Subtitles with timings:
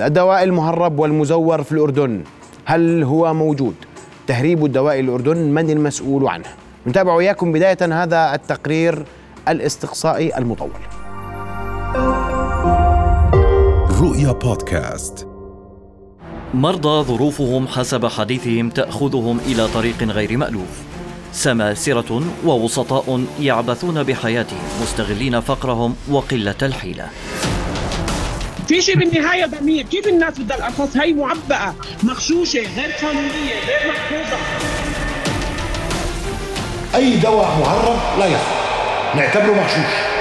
[0.00, 2.24] الدواء المهرب والمزور في الأردن.
[2.64, 3.74] هل هو موجود؟
[4.26, 6.44] تهريب الدواء الأردن من المسؤول عنه؟
[6.86, 9.04] نتابع إياكم بداية هذا التقرير
[9.48, 10.70] الاستقصائي المطول.
[14.00, 15.28] رؤيا بودكاست.
[16.54, 20.82] مرضى ظروفهم حسب حديثهم تأخذهم إلى طريق غير مألوف.
[21.32, 27.08] سماسرة ووسطاء يعبثون بحياتهم مستغلين فقرهم وقلة الحيلة.
[28.68, 29.84] في شيء بالنهاية ضمير.
[29.84, 34.38] كيف الناس بدها الأرخص؟ هي معبأة مغشوشة غير قانونية غير محفوظة.
[36.94, 40.11] أي دواء مهرب لا يصلح نعتبره مغشوش.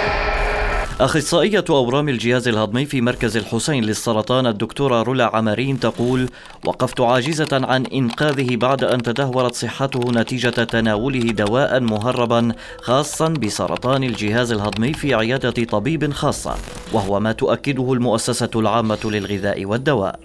[1.00, 6.30] أخصائية أورام الجهاز الهضمي في مركز الحسين للسرطان الدكتورة رولا عمارين تقول
[6.66, 14.52] وقفت عاجزة عن إنقاذه بعد أن تدهورت صحته نتيجة تناوله دواء مهربا خاصا بسرطان الجهاز
[14.52, 16.56] الهضمي في عيادة طبيب خاصة
[16.94, 20.20] وهو ما تؤكده المؤسسة العامة للغذاء والدواء.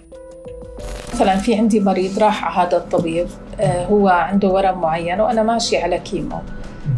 [1.13, 3.27] مثلا في عندي مريض راح على هذا الطبيب
[3.59, 6.39] آه، هو عنده ورم معين وأنا ماشي على كيمو.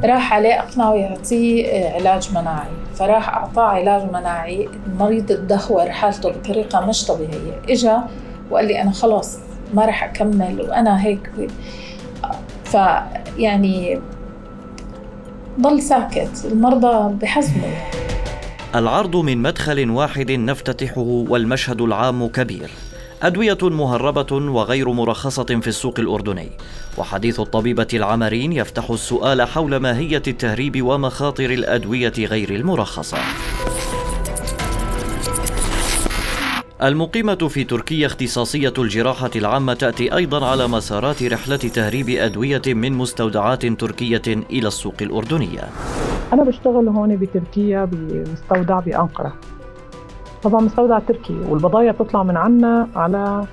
[0.04, 2.70] راح عليه أقنعه يعطيه آه، علاج مناعي.
[2.95, 7.62] فراح أعطاه علاج مناعي المريض تدهور حالته بطريقة مش طبيعية.
[7.70, 8.04] إجا
[8.52, 9.38] وقال لي أنا خلاص
[9.73, 11.32] ما راح أكمل وأنا هيك.
[12.64, 14.00] فيعني
[15.62, 17.70] ضل ساكت المرضى بحزنوا
[18.76, 22.70] العرض من مدخل واحد نفتتحه والمشهد العام كبير.
[23.23, 26.50] أدوية مهربة وغير مرخصة في السوق الأردني.
[26.98, 33.17] وحديث الطبيبة العمرين يفتح السؤال حول ماهية التهريب ومخاطر الأدوية غير المرخصة.
[36.84, 43.66] المقيمة في تركيا اختصاصية الجراحة العامة تأتي أيضا على مسارات رحلة تهريب أدوية من مستودعات
[43.66, 45.70] تركية إلى السوق الأردنية.
[46.33, 49.33] أنا بشتغل هون بتركيا بمستودع بأنقرة.
[50.44, 53.45] طبعا مستودع تركي والبضايع بتطلع من عنا على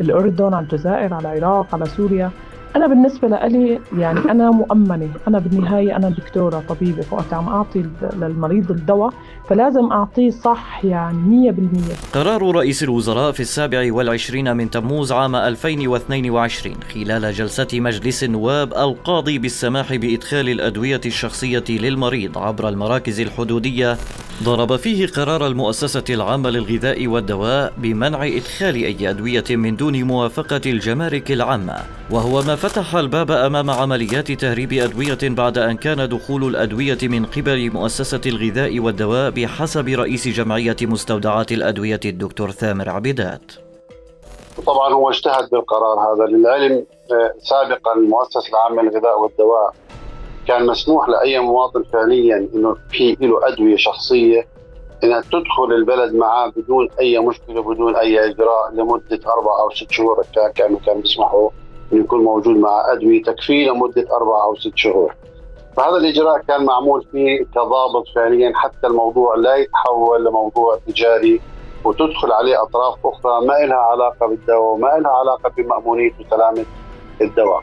[0.00, 2.30] الأردن على الجزائر على العراق على سوريا.
[2.76, 7.84] أنا بالنسبة لي يعني أنا مؤمنة أنا بالنهاية أنا دكتورة طبيبة فوقت عم أعطي
[8.20, 9.12] للمريض الدواء
[9.48, 11.94] فلازم أعطيه صح يعني مية بالمية.
[12.12, 19.38] قرار رئيس الوزراء في السابع والعشرين من تموز عام 2022 خلال جلسة مجلس النواب القاضي
[19.38, 23.96] بالسماح بإدخال الأدوية الشخصية للمريض عبر المراكز الحدودية
[24.42, 31.32] ضرب فيه قرار المؤسسة العامة للغذاء والدواء بمنع إدخال أي أدوية من دون موافقة الجمارك
[31.32, 31.76] العامة.
[32.10, 37.70] وهو ما فتح الباب أمام عمليات تهريب أدوية بعد أن كان دخول الأدوية من قبل
[37.72, 43.52] مؤسسة الغذاء والدواء بحسب رئيس جمعية مستودعات الأدوية الدكتور ثامر عبيدات
[44.66, 49.74] طبعا هو اجتهد بالقرار هذا للعلم آه، سابقا المؤسسة العامة للغذاء والدواء
[50.48, 54.46] كان مسموح لأي مواطن فعليا إنه في له أدوية شخصية
[55.04, 60.24] إنها تدخل البلد معاه بدون أي مشكلة بدون أي إجراء لمدة أربع أو ست شهور
[60.54, 61.50] كانوا كان بيسمحوا
[61.92, 65.14] إنه يكون موجود مع ادويه تكفيه لمدة أربع أو ست شهور.
[65.76, 71.40] فهذا الإجراء كان معمول فيه كضابط فعليا حتى الموضوع لا يتحول لموضوع تجاري
[71.84, 76.64] وتدخل عليه أطراف أخرى ما لها علاقة بالدواء وما لها علاقة بمأمونية وسلامة
[77.20, 77.62] الدواء.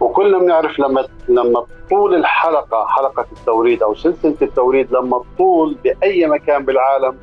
[0.00, 6.64] وكلنا بنعرف لما لما طول الحلقة حلقة التوريد أو سلسلة التوريد لما تطول بأي مكان
[6.64, 7.16] بالعالم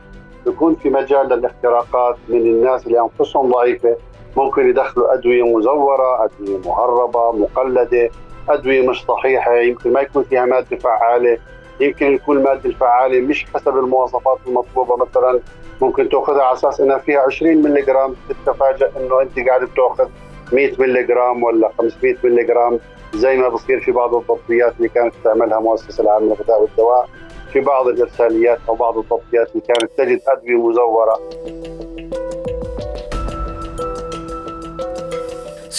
[0.46, 3.96] بيكون في مجال للاختراقات من الناس اللي أنفسهم ضعيفة
[4.38, 8.10] ممكن يدخلوا أدوية مزورة، أدوية مهربة، مقلدة،
[8.50, 11.38] أدوية مش صحيحة، يمكن ما يكون فيها مادة فعالة،
[11.80, 14.98] يمكن يكون الماده الفعالة مش حسب المواصفات المطلوبة.
[14.98, 15.40] مثلا
[15.82, 20.10] ممكن تأخذها على أساس إنها فيها 20 ملي جرام تتفاجئ إنه أنت قاعد بتأخذ
[20.54, 22.80] 100 ملي جرام ولا 500 ملي جرام
[23.14, 27.10] زي ما بصير في بعض التطبيقات اللي كانت تعملها المؤسسه العامه للغذاء والدواء
[27.54, 31.20] في بعض الإرساليات أو بعض التطبيقات اللي كانت تجد أدوية مزورة.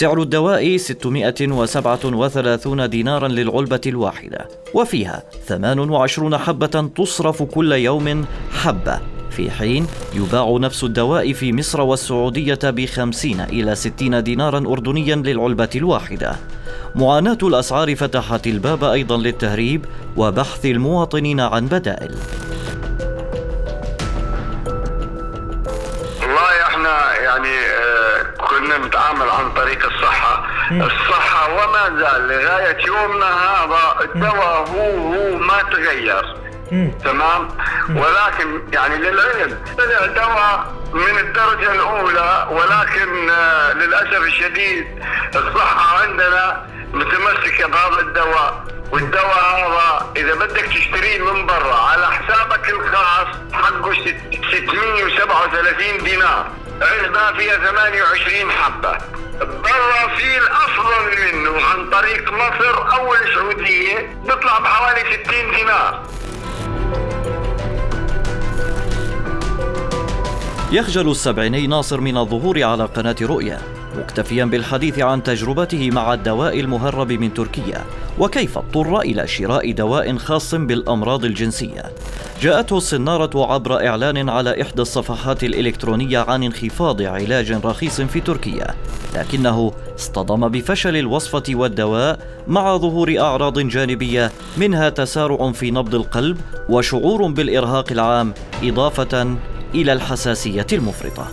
[0.01, 9.01] سعر الدواء 637 دينارا للعلبة الواحدة وفيها 28 حبة تصرف كل يوم حبة.
[9.31, 16.37] في حين يباع نفس الدواء في مصر والسعودية بخمسين إلى ستين دينارا أردنيا للعلبة الواحدة.
[16.95, 19.85] معاناة الأسعار فتحت الباب أيضا للتهريب
[20.17, 22.15] وبحث المواطنين عن بدائل.
[26.23, 28.00] والله إحنا يعني آه،
[28.51, 30.47] كنا نتعامل عن طريق الصحة.
[30.73, 36.37] الصحة وما زال لغاية يومنا هذا الدواء هو هو ما تغير.
[37.05, 37.49] تمام؟
[37.89, 44.87] ولكن يعني للعلم طلع دواء من الدرجة الأولى ولكن آه، للأسف الشديد
[45.35, 48.65] الصحة عندنا متمسكة بهذا الدواء.
[48.93, 56.47] والدواء هذا إذا بدك تشتريه من برا على حسابك الخاص حقه ست- 637 دينار.
[56.81, 58.99] علبة فيها 28 حبة.
[59.41, 66.03] برا في الأفضل منه عن طريق مصر أو السعودية بيطلع بحوالي 60 دينار.
[70.73, 73.80] يخجل السبعيني ناصر من الظهور على قناة رؤيا.
[73.99, 77.85] مكتفيا بالحديث عن تجربته مع الدواء المهرب من تركيا
[78.19, 81.83] وكيف اضطر إلى شراء دواء خاص بالأمراض الجنسية.
[82.41, 88.67] جاءته السنارة عبر إعلان على إحدى الصفحات الإلكترونية عن انخفاض علاج رخيص في تركيا
[89.15, 97.27] لكنه اصطدم بفشل الوصفة والدواء مع ظهور أعراض جانبية منها تسارع في نبض القلب وشعور
[97.27, 99.37] بالإرهاق العام إضافة
[99.75, 101.27] إلى الحساسية المفرطة.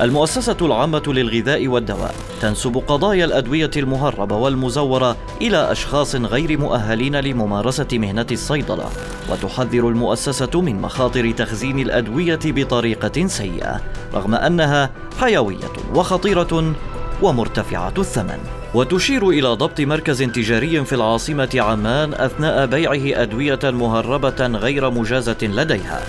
[0.00, 8.26] المؤسسة العامة للغذاء والدواء تنسب قضايا الأدوية المهربة والمزورة إلى أشخاص غير مؤهلين لممارسة مهنة
[8.32, 8.88] الصيدلة،
[9.30, 13.80] وتحذر المؤسسة من مخاطر تخزين الأدوية بطريقة سيئة،
[14.14, 14.90] رغم أنها
[15.20, 16.74] حيوية وخطيرة
[17.22, 18.38] ومرتفعة الثمن.
[18.74, 26.00] وتشير إلى ضبط مركز تجاري في العاصمة عمان أثناء بيعه أدوية مهربة غير مجازة لديها.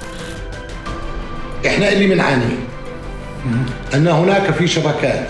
[1.67, 2.55] إحنا اللي بنعاني
[3.93, 5.27] أن هناك في شبكات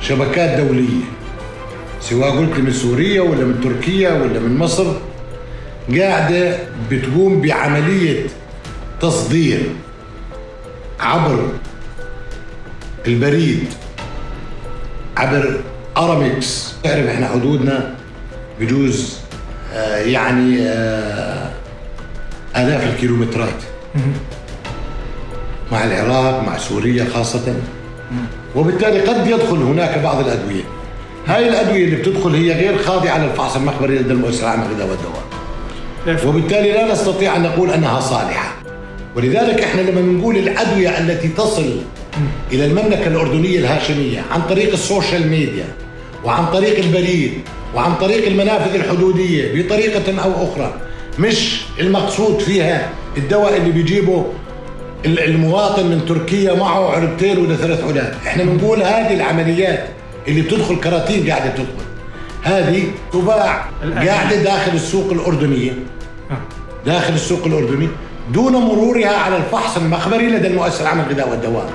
[0.00, 1.04] شبكات دولية
[2.00, 4.86] سواء قلت من سوريا ولا من تركيا ولا من مصر
[5.98, 6.58] قاعدة
[6.90, 8.26] بتقوم بعملية
[9.00, 9.62] تصدير
[11.00, 11.48] عبر
[13.06, 13.64] البريد
[15.16, 15.60] عبر
[15.96, 16.74] أرامكس.
[16.84, 17.94] تعرف إحنا حدودنا
[18.60, 19.18] بجوز
[19.72, 21.50] آه يعني آه
[22.56, 23.54] آلاف الكيلومترات.
[25.72, 27.54] مع العراق مع سوريا خاصة.
[28.56, 30.62] وبالتالي قد يدخل هناك بعض الأدوية.
[31.26, 34.88] هاي الأدوية اللي بتدخل هي غير خاضعة للفحص المخبري لدى المؤسسة العامة للغذاء
[36.06, 36.28] والدواء.
[36.28, 38.56] وبالتالي لا نستطيع أن نقول أنها صالحة.
[39.16, 41.76] ولذلك إحنا لما نقول الأدوية التي تصل
[42.52, 45.64] إلى المملكة الأردنية الهاشمية عن طريق ال social media
[46.24, 47.32] وعن طريق البريد
[47.74, 50.74] وعن طريق المنافذ الحدودية بطريقة أو أخرى
[51.18, 54.26] مش المقصود فيها الدواء اللي بيجيبه
[55.04, 59.88] المواطن من تركيا معه علبتين ولا ثلاث علب إحنا بنقول هذه العمليات
[60.28, 61.84] اللي بتدخل كراتين قاعدة تدخل.
[62.42, 65.72] هذه تباع قاعدة داخل السوق الأردنية.
[66.86, 67.88] داخل السوق الأردني
[68.32, 71.68] دون مرورها على الفحص المخبري لدى المؤسسة العامة للغذاء والدواء.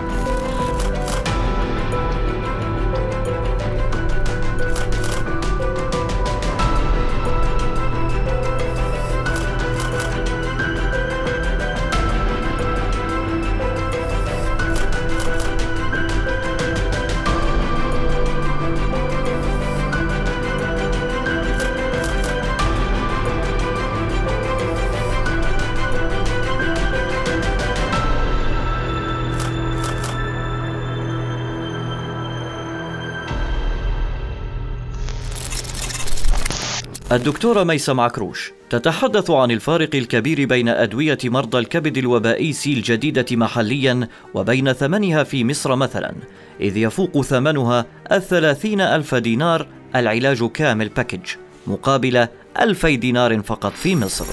[37.11, 44.07] الدكتورة ميسم عكروش تتحدث عن الفارق الكبير بين أدوية مرضى الكبد الوبائي سي الجديدة محليا
[44.33, 46.13] وبين ثمنها في مصر مثلا
[46.61, 51.29] إذ يفوق ثمنها الثلاثين ألف دينار العلاج كامل package
[51.67, 52.27] مقابل
[52.59, 54.25] ألفي دينار فقط في مصر.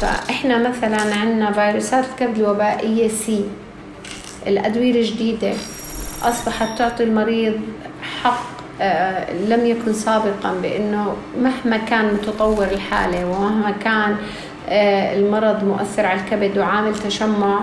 [0.00, 3.44] فإحنا مثلا عندنا فيروسات الكبد الوبائية سي
[4.46, 5.52] الأدوية الجديدة
[6.22, 7.60] أصبحت تعطي المريض
[8.22, 8.57] حق
[9.48, 14.16] لم يكن سابقا بأنه مهما كان متطور الحالة ومهما كان
[14.68, 17.60] آه، المرض مؤثر على الكبد وعامل تشمع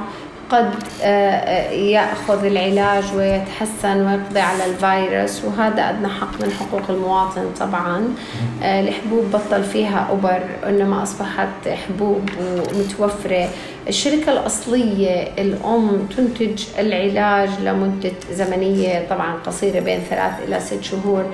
[0.49, 0.69] قد
[1.03, 8.15] آه، يأخذ العلاج ويتحسن ويقضي على الفيروس وهذا أدنى حق من حقوق المواطن طبعا.
[8.63, 13.49] الحبوب بطل فيها أبر إنما أصبحت حبوب ومتوفرة.
[13.87, 21.25] الشركة الأصلية الأم تنتج العلاج لمدة زمنية طبعا قصيرة بين ثلاث إلى ست شهور.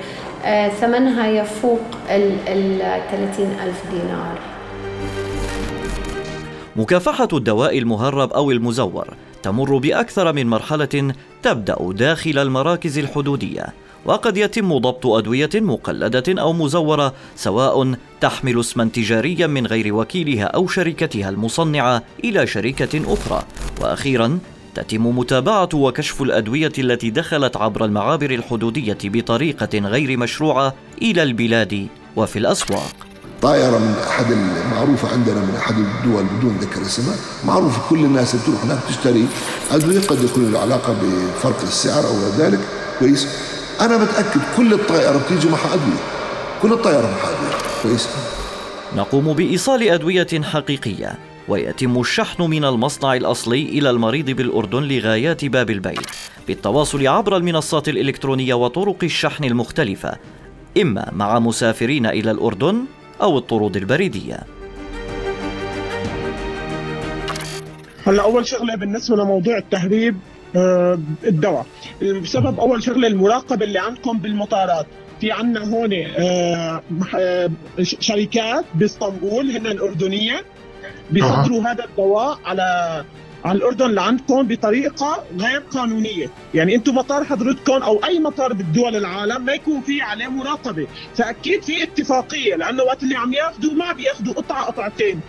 [0.44, 2.36] آه ثمنها يفوق ال
[3.10, 4.38] 30 ألف دينار.
[6.76, 13.66] مكافحة الدواء المهرب أو المزور تمر بأكثر من مرحلة تبدأ داخل المراكز الحدودية
[14.04, 20.68] وقد يتم ضبط أدوية مقلدة أو مزورة سواء تحمل اسما تجاريا من غير وكيلها أو
[20.68, 23.42] شركتها المصنعة إلى شركة أخرى.
[23.80, 24.38] وأخيرا
[24.74, 31.86] تتم متابعة وكشف الأدوية التي دخلت عبر المعابر الحدودية بطريقة غير مشروعة إلى البلاد
[32.16, 33.11] وفي الأسواق.
[33.42, 38.46] طائرة من أحد المعروفة عندنا من أحد الدول بدون ذكر اسمها معروف كل الناس اللي
[38.46, 39.26] تروح هناك تشتري.
[39.70, 42.60] أدوية قد يكون له علاقة بفرق السعر أو ذلك.
[42.98, 43.28] كويس.
[43.80, 46.02] أنا متأكد كل الطائرة بتيجي معها أدوية.
[46.62, 47.58] كل الطائرة معها أدوية.
[47.82, 48.08] كويس.
[48.96, 51.18] نقوم بإيصال أدوية حقيقية
[51.48, 56.06] ويتم الشحن من المصنع الأصلي إلى المريض بالأردن لغايات باب البيت
[56.48, 60.12] بالتواصل عبر المنصات الإلكترونية وطرق الشحن المختلفة.
[60.82, 62.84] إما مع مسافرين إلى الأردن
[63.22, 64.38] أو الطرود البريدية.
[68.06, 70.16] هلا أول شغلة بالنسبة لموضوع التهريب
[70.56, 71.66] آه، الدواء.
[72.22, 74.86] بسبب أول شغلة المراقبة اللي عندكم بالمطارات.
[75.20, 77.50] في عندنا هون آه، مح- آه،
[77.82, 80.44] شركات باسطنبول هن الأردنية
[81.10, 83.04] بيصدروا هذا الدواء على
[83.44, 89.44] على الأردن لعندكم بطريقة غير قانونية، يعني أنتم مطار حضرتكم أو أي مطار بدول العالم
[89.44, 94.34] ما يكون في عليه مراقبه، فأكيد في اتفاقية لأنه وقت اللي عم ياخذوا ما بياخذوا
[94.34, 95.20] قطعة قطعتين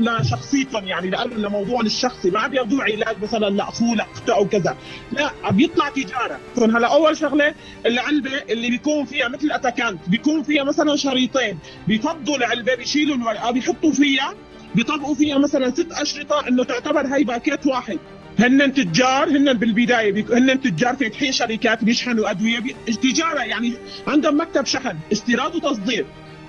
[0.00, 2.30] لشخصيتهم يعني لأنه لموضوع الشخصي.
[2.30, 4.76] ما بياخذوا علاج مثلا لأخوه لأخته أو كذا،
[5.12, 7.54] لا عم يطلع تجارة، هلا أول شغلة
[7.86, 13.92] العلبة اللي بيكون فيها مثل اتاكانت بيكون فيها مثلا شريطين، بيفضوا العلبة بيشيلوا الورقة بيحطوا
[13.92, 14.34] فيها
[14.74, 17.98] بيطبقوا فيها مثلا ست أشرطة إنه تعتبر هي باكيت واحد.
[18.38, 22.76] هن تجار هن بالبداية بيك- هن تجار فاتحين شركات بيشحنوا أدوية بي...
[23.02, 23.72] تجارة يعني
[24.06, 26.06] عندهم مكتب شحن استيراد وتصدير.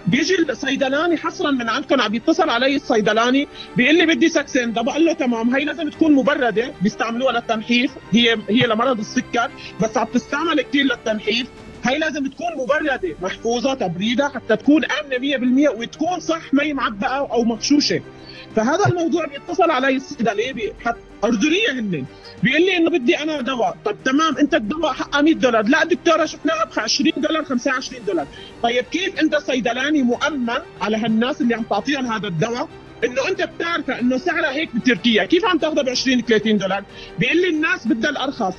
[0.07, 4.73] بيجي الصيدلاني حصرا من عندكم عم يتصل علي الصيدلاني بيقول لي بدي سكسين.
[4.73, 7.91] ده بقول له تمام هي لازم تكون مبردة بيستعملوها للتنحيف.
[8.11, 9.51] هي هي لمرض السكر
[9.81, 11.47] بس عم تستعمل كثير للتنحيف.
[11.83, 17.43] هي لازم تكون مبرده محفوظة تبريدها حتى تكون آمنة 100% وتكون صح ما معبأه أو
[17.43, 18.01] مغشوشة.
[18.55, 20.73] فهذا الموضوع بيتصل علي الصيدليه
[21.23, 22.05] اردنيه هن.
[22.43, 23.77] بيقول لي إنه بدي أنا دواء.
[23.85, 25.67] طب تمام أنت الدواء حقه 100 دولار.
[25.67, 28.27] لا دكتورة شفناها ب 20 دولار 25 دولار.
[28.63, 30.49] طيب كيف أنت صيدلاني مؤمن
[30.81, 32.69] على هالناس اللي عم تعطيهم هذا الدواء؟
[33.03, 35.25] إنه أنت بتعرفه إنه سعرها هيك بتركيا.
[35.25, 36.83] كيف عم تاخذها ب 20 30 دولار؟
[37.19, 38.53] بيقول لي الناس بدها الأرخص.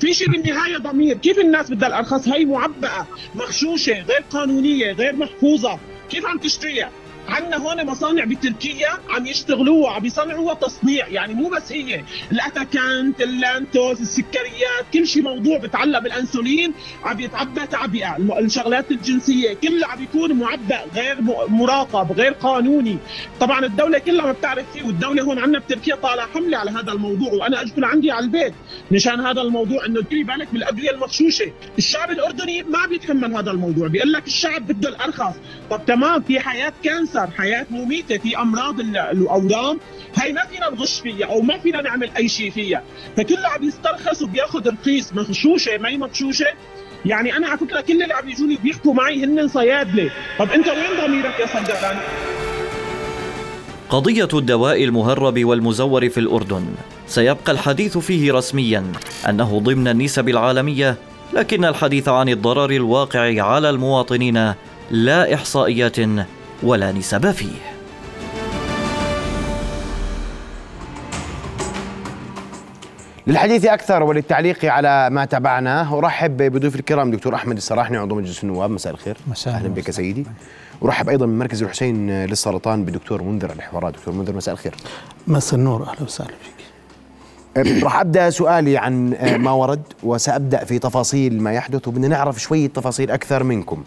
[0.00, 1.16] في شيء بالنهايه ضمير.
[1.16, 5.78] كيف الناس بدها الأرخص؟ هي معبأة مغشوشة غير قانونية غير محفوظة.
[6.10, 6.90] كيف عم تشتريها؟
[7.28, 12.04] عندنا هون مصانع بتركيا عم يشتغلوها عم يصنعوها تصنيع يعني مو بس هي.
[12.32, 18.16] الأتاكانت اللانتوس السكريات كل شيء موضوع بتعلق بالأنسولين عم يتعبى تعبئة.
[18.38, 21.16] الشغلات الجنسية كله عم يكون معبأ غير
[21.48, 22.98] مراقب غير قانوني.
[23.40, 27.32] طبعا الدولة كلها ما بتعرف فيه والدولة هون عندنا بتركيا طالع حملة على هذا الموضوع
[27.32, 28.54] وأنا أجبر عندي على البيت
[28.90, 31.52] مشان هذا الموضوع إنه ديري بالك بالأدوية المغشوشة.
[31.78, 35.34] الشعب الأردني ما بيتحمل هذا الموضوع بيقول لك الشعب بده الأرخص.
[35.70, 39.78] طب تمام في حياة كانسر حياة مميتة في أمراض ال- الأورام.
[40.14, 42.82] هي ما فينا نغش فيها أو ما فينا نعمل أي شيء فيها.
[43.16, 46.46] فكله عم يسترخص وبياخذ رخيص مغشوشة ما هي مغشوشة.
[47.06, 50.10] يعني أنا على فكرة كل اللي عم يجوني بيحكوا معي هن صيادلة.
[50.38, 52.00] طب أنت وين ضميرك يا صيدلاني
[53.90, 56.66] قضية الدواء المهرب والمزور في الأردن.
[57.06, 58.92] سيبقى الحديث فيه رسميا
[59.28, 60.96] أنه ضمن النسب العالمية
[61.32, 64.54] لكن الحديث عن الضرر الواقع على المواطنين
[64.90, 65.96] لا إحصائيات
[66.64, 67.56] ولا نسب فيه.
[73.26, 78.70] للحديث أكثر وللتعليق على ما تابعناه أرحب بضيوف الكرام دكتور أحمد السراحني عضو مجلس النواب.
[78.70, 79.16] مساء الخير.
[79.26, 80.26] مساء أهلا بك سيدي.
[80.82, 83.94] أرحب أيضا من مركز الحسين للسرطان بدكتور منذر الحوارات.
[83.94, 84.74] دكتور منذر مساء الخير.
[85.26, 85.82] مساء النور.
[85.82, 87.84] أهلا وسهلا فيك.
[87.84, 93.10] راح أبدأ سؤالي عن ما ورد وسأبدأ في تفاصيل ما يحدث وبدنا نعرف شوية تفاصيل
[93.10, 93.84] أكثر منكم.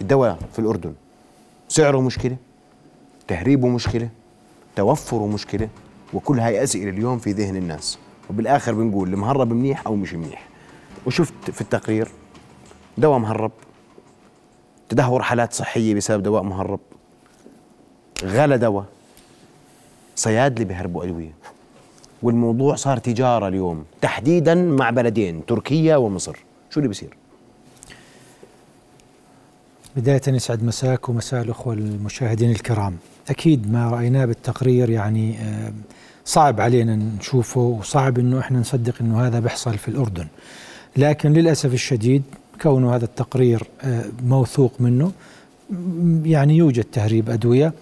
[0.00, 0.92] الدواء في الأردن.
[1.72, 2.36] سعره مشكلة
[3.28, 4.08] تهريبه مشكلة
[4.76, 5.68] توفره مشكلة
[6.14, 7.98] وكل هاي أسئلة اليوم في ذهن الناس.
[8.30, 10.48] وبالآخر بنقول المهرب منيح أو مش منيح.
[11.06, 12.08] وشفت في التقرير
[12.98, 13.52] دواء مهرب
[14.88, 16.80] تدهور حالات صحية بسبب دواء مهرب
[18.24, 18.84] غلى دواء
[20.16, 21.34] صيادله بيهربوا أدوية.
[22.22, 26.38] والموضوع صار تجارة اليوم تحديدا مع بلدين تركيا ومصر.
[26.70, 27.21] شو اللي بيصير؟
[29.96, 32.96] بداية يسعد مساك ومساء الأخوة المشاهدين الكرام.
[33.30, 35.72] أكيد ما رأيناه بالتقرير يعني آه،
[36.24, 40.26] صعب علينا نشوفه وصعب أنه إحنا نصدق أنه هذا بيحصل في الأردن.
[40.96, 42.22] لكن للأسف الشديد
[42.62, 45.12] كونه هذا التقرير آه، موثوق منه
[46.24, 47.72] يعني يوجد تهريب أدوية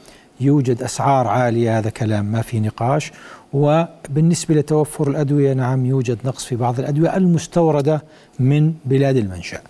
[0.40, 3.12] يوجد أسعار عالية هذا كلام ما في نقاش.
[3.52, 8.02] وبالنسبة لتوفر الأدوية نعم يوجد نقص في بعض الأدوية المستوردة
[8.38, 9.61] من بلاد المنشأ.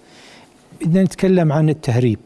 [0.85, 2.19] بدنا نتكلم عن التهريب.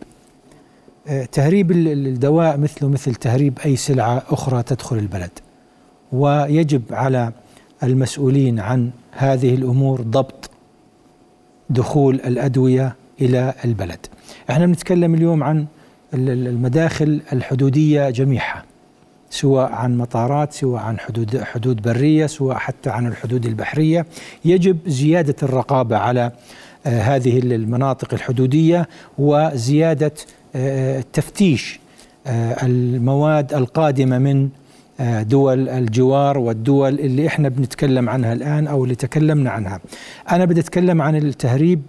[1.09, 5.31] آه، تهريب ال- ال- الدواء مثله مثل تهريب أي سلعة أخرى تدخل البلد.
[6.13, 7.33] ويجب على
[7.83, 10.51] المسؤولين عن هذه الأمور ضبط
[11.71, 14.07] دخول الأدوية إلى البلد.
[14.51, 15.67] إحنا بنتكلم اليوم عن
[16.15, 18.65] ال- ال- المداخل الحدودية جميعها
[19.31, 24.07] سواء عن مطارات سواء عن حدود حدود برية سواء حتى عن الحدود البحرية.
[24.45, 26.33] يجب زيادة الرقابة على
[26.87, 28.89] هذه المناطق الحدودية
[29.19, 30.13] وزيادة
[30.57, 31.81] آه، التفتيش
[32.27, 34.49] آه، المواد القادمة من
[35.01, 39.81] آه، دول الجوار والدول اللي إحنا بنتكلم عنها الآن أو اللي تكلمنا عنها.
[40.31, 41.83] أنا بدي أتكلم عن التهريب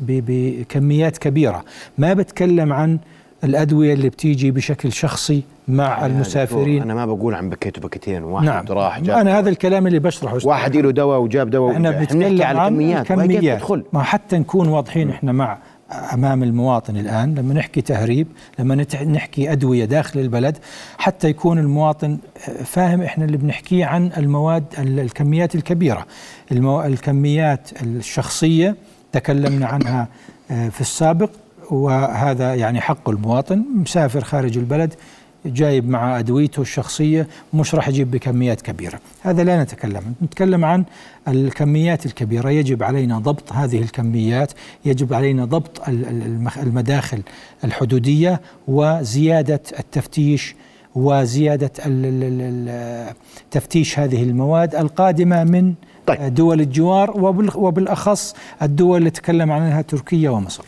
[0.00, 1.64] بكميات كبيرة،
[1.98, 2.98] ما بتكلم عن
[3.44, 6.82] الأدوية اللي بتيجي بشكل شخصي مع المسافرين.
[6.82, 8.64] أنا ما بقول عن بكيت وبكيتين واحد نعم.
[8.70, 11.90] راح جاب أنا هذا الكلام اللي بشرحه واحد له دواء وجاب دواء إحنا.
[11.90, 13.06] بنتكلم عن كميات.
[13.06, 13.70] كميات.
[13.92, 15.58] ما حتى نكون واضحين إحنا مع
[16.14, 18.26] أمام المواطن الآن لما نحكي تهريب
[18.58, 20.58] لما نحكي أدوية داخل البلد
[20.98, 22.18] حتى يكون المواطن
[22.64, 26.06] فاهم إحنا اللي بنحكيه عن المواد ال- الكميات الكبيرة.
[26.52, 26.82] المو...
[26.82, 28.76] الكميات الشخصية
[29.12, 30.08] تكلمنا عنها
[30.50, 31.30] آه، في السابق
[31.70, 33.62] وهذا يعني حق المواطن.
[33.74, 34.94] مسافر خارج البلد
[35.46, 40.84] جايب مع أدويته الشخصية مش راح يجيب بكميات كبيرة، هذا لا نتكلم، نتكلم عن
[41.28, 44.52] الكميات الكبيرة، يجب علينا ضبط هذه الكميات،
[44.84, 45.82] يجب علينا ضبط
[46.62, 47.22] المداخل
[47.64, 50.54] الحدودية وزيادة التفتيش
[50.94, 51.70] وزيادة
[53.50, 55.74] تفتيش هذه المواد القادمة من
[56.06, 56.34] طيب.
[56.34, 60.64] دول الجوار وبال- وبالأخص الدول اللي تكلم عنها تركيا ومصر.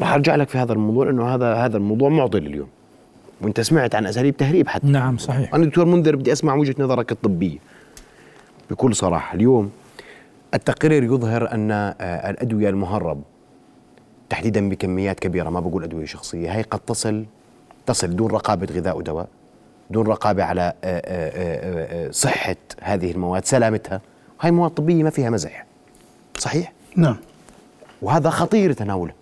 [0.00, 2.68] راح أرجع لك في هذا الموضوع لأنه هذا هذا الموضوع معضل اليوم
[3.42, 4.86] وانت سمعت عن أساليب تهريب حتى.
[4.86, 5.54] نعم صحيح.
[5.54, 7.58] أنا دكتور منذر بدي أسمع وجهة نظرك الطبية.
[8.70, 9.70] بكل صراحة اليوم
[10.54, 11.94] التقرير يظهر أن آه،
[12.30, 13.22] الأدوية المهرب
[14.28, 16.52] تحديدا بكميات كبيرة ما بقول أدوية شخصية.
[16.52, 17.24] هي قد تصل
[17.86, 19.28] تصل دون رقابة غذاء ودواء
[19.90, 24.00] دون رقابة على آه، آه، صحة هذه المواد سلامتها.
[24.40, 25.66] هاي مواد طبية ما فيها مزح.
[26.38, 27.16] صحيح؟ نعم.
[28.02, 29.12] وهذا خطير تناوله.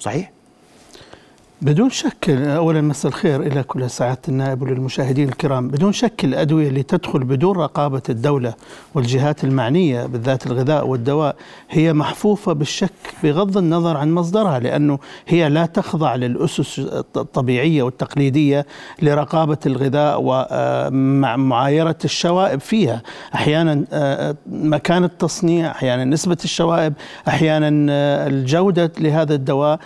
[0.00, 0.30] صحيح؟
[1.62, 6.82] بدون شك اولا مساء الخير إلى كل سعاده النائب وللمشاهدين الكرام، بدون شك الأدوية اللي
[6.82, 8.54] تدخل بدون رقابة الدولة
[8.94, 11.36] والجهات المعنية بالذات الغذاء والدواء
[11.70, 12.90] هي محفوفة بالشك
[13.22, 14.98] بغض النظر عن مصدرها لأنه
[15.28, 16.78] هي لا تخضع للأسس
[17.16, 18.66] الطبيعية والتقليدية
[19.02, 23.02] لرقابة الغذاء ومع معايرة الشوائب فيها،
[23.34, 26.92] أحيانا آه، مكان التصنيع، أحيانا نسبة الشوائب،
[27.28, 29.80] أحيانا آه، الجودة لهذا الدواء.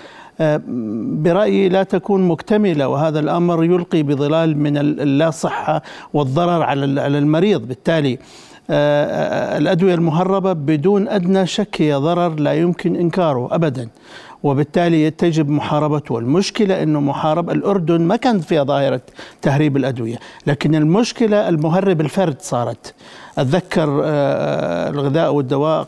[1.23, 5.83] برأيي لا تكون مكتملة وهذا الأمر يلقي بظلال من اللا صحة
[6.15, 7.69] والضرر على المريض.
[7.69, 8.19] بالتالي
[8.71, 13.89] آه، الأدوية المهربة بدون أدنى شك هي ضرر لا يمكن إنكاره أبدا.
[14.43, 16.19] وبالتالي تجب محاربته.
[16.19, 19.01] المشكلة أنه محارب الأردن ما كانت فيها ظاهرة
[19.43, 22.95] تهريب الأدوية لكن المشكلة المهرب الفرد صارت.
[23.39, 25.83] أتذكر آه، الغذاء والدواء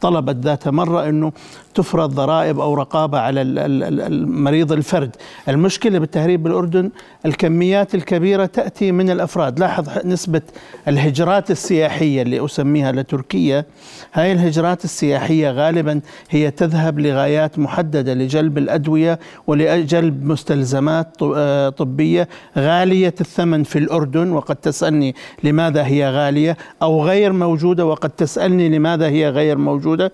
[0.00, 1.32] طلبت ذات مرة أنه
[1.74, 5.16] تفرض ضرائب أو رقابة على ال- ال- ال- المريض الفرد.
[5.48, 6.90] المشكلة بالتهريب بالأردن
[7.26, 9.58] الكميات الكبيرة تأتي من الأفراد.
[9.60, 10.42] لاحظ نسبة
[10.88, 13.64] الهجرات السياحية اللي أسميها لتركيا.
[14.12, 22.28] هاي الهجرات السياحية غالبا هي تذهب لغايات محددة لجلب الأدوية ولجلب مستلزمات آه، طبية.
[22.58, 29.06] غالية الثمن في الأردن وقد تسألني لماذا هي غالية أو غير موجودة وقد تسألني لماذا
[29.08, 30.12] هي غير موجودة.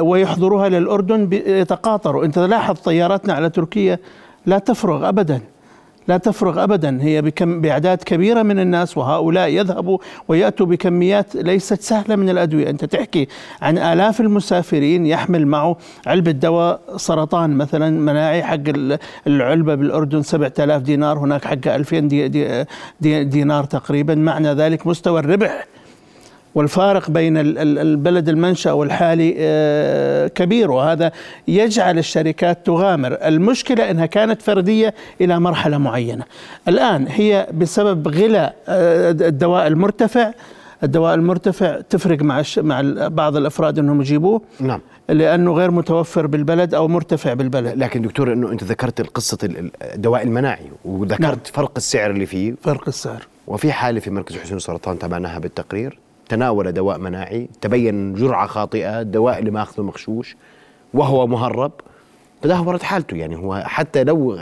[0.00, 2.24] ويحضروها للأردن يتقاطروا.
[2.24, 3.98] أنت لاحظ طياراتنا على تركيا
[4.46, 5.40] لا تفرغ أبدا.
[6.08, 6.98] لا تفرغ ابدا.
[7.02, 12.84] هي بكم بإعداد كبيرة من الناس وهؤلاء يذهبوا ويأتوا بكميات ليست سهلة من الأدوية، أنت
[12.84, 13.28] تحكي
[13.62, 20.82] عن آلاف المسافرين يحمل معه علبه دواء سرطان مثلا مناعي حق ال- العلبة بالأردن 7000
[20.82, 22.64] دينار هناك حقها 2000 دي دي
[23.00, 25.66] دي دينار تقريبا، معنى ذلك مستوى الربح
[26.54, 31.12] والفارق بين ال- ال- البلد المنشأ والحالي آه، كبير وهذا
[31.48, 33.12] يجعل الشركات تغامر.
[33.12, 36.24] المشكلة أنها كانت فردية إلى مرحلة معينة.
[36.68, 40.32] الآن هي بسبب غلاء آه، الدواء المرتفع.
[40.82, 44.42] الدواء المرتفع تفرق مع مع بعض الأفراد إنهم يجيبوه.
[44.60, 44.80] نعم.
[45.08, 47.78] لأنه غير متوفر بالبلد أو مرتفع بالبلد.
[47.78, 51.30] لكن دكتور إنه أنت ذكرت قصه ال- ال- الدواء المناعي وذكرت نعم.
[51.30, 51.40] نعم.
[51.52, 52.54] فرق السعر اللي فيه.
[52.62, 53.26] فرق السعر.
[53.46, 55.98] وفي حالة في مركز حسين السرطان تابعناها بالتقرير.
[56.30, 60.36] تناول دواء مناعي تبين جرعة خاطئة الدواء اللي ماخذه مغشوش
[60.94, 61.72] وهو مهرب.
[62.42, 64.38] تدهورت حالته يعني هو حتى لو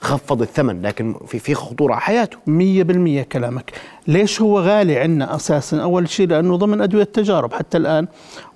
[0.00, 2.38] خفض الثمن لكن في في خطورة على حياته.
[2.46, 3.72] مية بالمية كلامك.
[4.06, 8.06] ليش هو غالي عندنا أساسا؟ أول شيء لأنه ضمن أدوية التجارب حتى الآن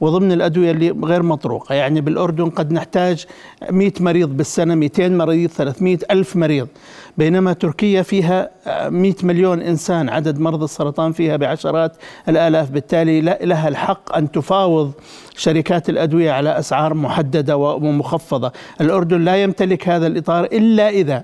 [0.01, 1.75] وضمن الأدوية اللي غير مطروقة.
[1.75, 3.27] يعني بالأردن قد نحتاج
[3.71, 6.69] 100 مريض بالسنة 200 مريض 300 ألف مريض.
[7.19, 8.51] بينما تركيا فيها
[8.89, 11.97] 100 مليون إنسان عدد مرضى السرطان فيها بعشرات
[12.29, 12.71] الآلاف.
[12.71, 14.93] بالتالي لها الحق أن تفاوض
[15.37, 18.53] شركات الأدوية على أسعار محددة ومخفضة.
[18.81, 21.23] الأردن لا يمتلك هذا الإطار إلا إذا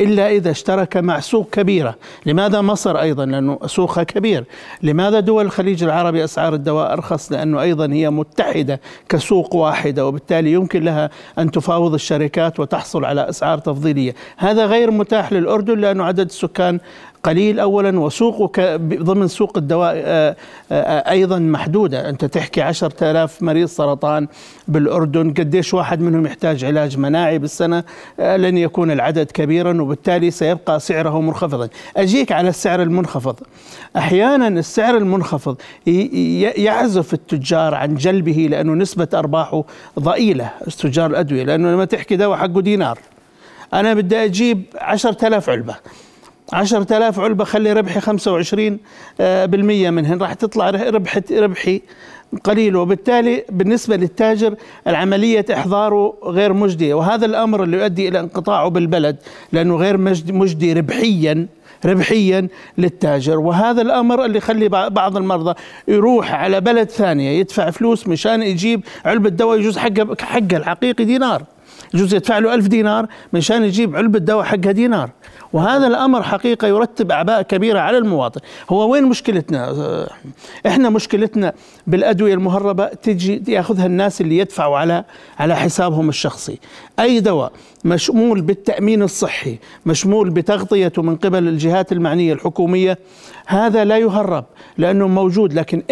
[0.00, 1.94] إلا إذا اشترك مع سوق كبيرة.
[2.26, 4.44] لماذا مصر أيضا؟ لأنه سوقها كبير.
[4.82, 10.82] لماذا دول الخليج العربي أسعار الدواء أرخص؟ لأنه أيضا هي متحدة كسوق واحدة وبالتالي يمكن
[10.82, 14.14] لها أن تفاوض الشركات وتحصل على أسعار تفضيلية.
[14.36, 16.80] هذا غير متاح للأردن لأنه عدد السكان
[17.26, 20.36] قليل اولا وسوقه ك- ضمن سوق الدواء آه،
[20.72, 22.08] آه، أيضا محدودة.
[22.08, 24.28] أنت تحكي 10000 مريض سرطان
[24.68, 27.84] بالأردن قديش واحد منهم يحتاج علاج مناعي بالسنة؟
[28.20, 31.68] آه، لن يكون العدد كبيرا وبالتالي سيبقى سعره منخفضا.
[31.96, 33.36] أجيك على السعر المنخفض.
[33.96, 35.56] أحيانا السعر المنخفض
[36.56, 39.64] يعزف التجار عن جلبه لأنه نسبة أرباحه
[39.98, 42.98] ضئيلة تجار الأدوية لأنه لما تحكي دواء حقه دينار.
[43.74, 45.74] أنا بدي أجيب 10000 علبة.
[46.52, 48.78] 10000 علبة خلي ربحي 25
[49.20, 50.18] آه، بالمية منهن.
[50.22, 51.82] راح تطلع ربحة ربحي
[52.44, 52.76] قليل.
[52.76, 54.54] وبالتالي بالنسبة للتاجر
[54.86, 56.94] العملية إحضاره غير مجدية.
[56.94, 59.16] وهذا الأمر اللي يؤدي إلى انقطاعه بالبلد
[59.52, 59.96] لأنه غير
[60.32, 61.46] مجدي, ربحيا
[61.86, 63.38] ربحيا للتاجر.
[63.38, 65.54] وهذا الأمر اللي يخلي بع- بعض المرضى
[65.88, 71.42] يروح على بلد ثانية يدفع فلوس مشان يجيب علبة دواء يجوز حقها حقها الحقيقي دينار.
[71.94, 75.10] يجوز يدفع له ألف دينار مشان يجيب علبة دواء حقها دينار.
[75.56, 78.40] وهذا الأمر حقيقة يرتب أعباء كبيرة على المواطن.
[78.70, 80.10] هو وين مشكلتنا؟ آه،
[80.66, 81.52] إحنا مشكلتنا
[81.86, 85.04] بالأدوية المهربة تجي يأخذها الناس اللي يدفعوا على
[85.38, 86.58] على حسابهم الشخصي.
[87.00, 87.52] أي دواء
[87.86, 92.98] مشمول بالتأمين الصحي مشمول بتغطيته من قبل الجهات المعنية الحكومية
[93.46, 94.44] هذا لا يهرب
[94.78, 95.82] لأنه موجود لكن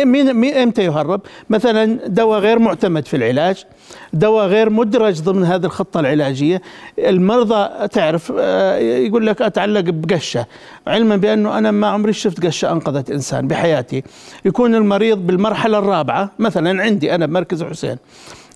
[0.62, 3.64] إمتى يهرب؟ مثلا دواء غير معتمد في العلاج
[4.12, 6.62] دواء غير مدرج ضمن هذه الخطة العلاجية
[6.98, 10.46] المرضى تعرف آه، يقول لك أتعلق بقشة
[10.86, 14.02] علما بأنه أنا ما عمري شفت قشة أنقذت إنسان بحياتي
[14.44, 17.96] يكون المريض بالمرحلة الرابعة مثلا عندي أنا بمركز حسين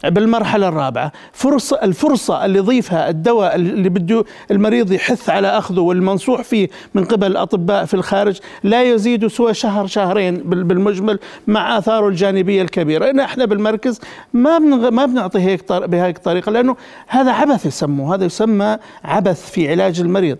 [0.04, 6.68] بالمرحلة الرابعة فرصة الفرصة اللي يضيفها الدواء اللي بده المريض يحث على أخذه والمنصوح فيه
[6.94, 12.62] من قبل الأطباء في الخارج لا يزيد سوى شهر شهرين بال- بالمجمل مع آثاره الجانبية
[12.62, 14.00] الكبيرة إن إحنا بالمركز
[14.32, 14.58] ما.
[14.58, 15.72] ما بنعطي هيك.
[15.72, 16.76] بهيك الطريقة لأنه
[17.08, 20.38] هذا عبث يسموه هذا يسمى عبث في علاج المريض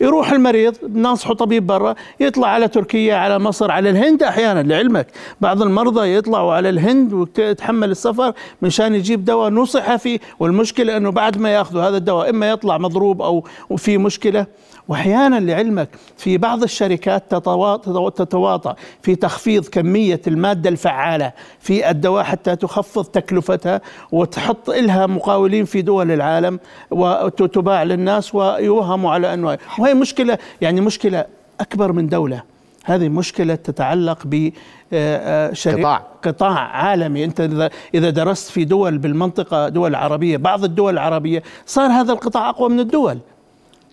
[0.00, 5.06] يروح المريض ناصحه طبيب برا يطلع على تركيا على مصر على الهند أحيانا لعلمك.
[5.40, 8.32] بعض المرضى يطلعوا على الهند ويتحمل السفر
[8.62, 13.22] مشان يجيب دواء نصح فيه والمشكلة إنه بعد ما يأخذوا هذا الدواء إما يطلع مضروب
[13.22, 13.44] أو
[13.76, 14.46] في مشكلة.
[14.88, 22.56] وأحيانا لعلمك في بعض الشركات تتوا- تتواطأ في تخفيض كمية المادة الفعالة في الدواء حتى
[22.56, 23.80] تخفض تكلفتها
[24.12, 29.58] وتحط لها مقاولين في دول العالم وتباع للناس ويوهموا على انه
[29.88, 31.24] وهي مشكلة يعني مشكلة
[31.60, 32.42] أكبر من دولة.
[32.84, 34.50] هذه مشكلة تتعلق ب
[34.92, 36.02] آه، آه، قطاع.
[36.22, 37.24] قطاع عالمي.
[37.24, 42.48] أنت إذا- إذا درست في دول بالمنطقة دول عربية بعض الدول العربية صار هذا القطاع
[42.50, 43.18] أقوى من الدول.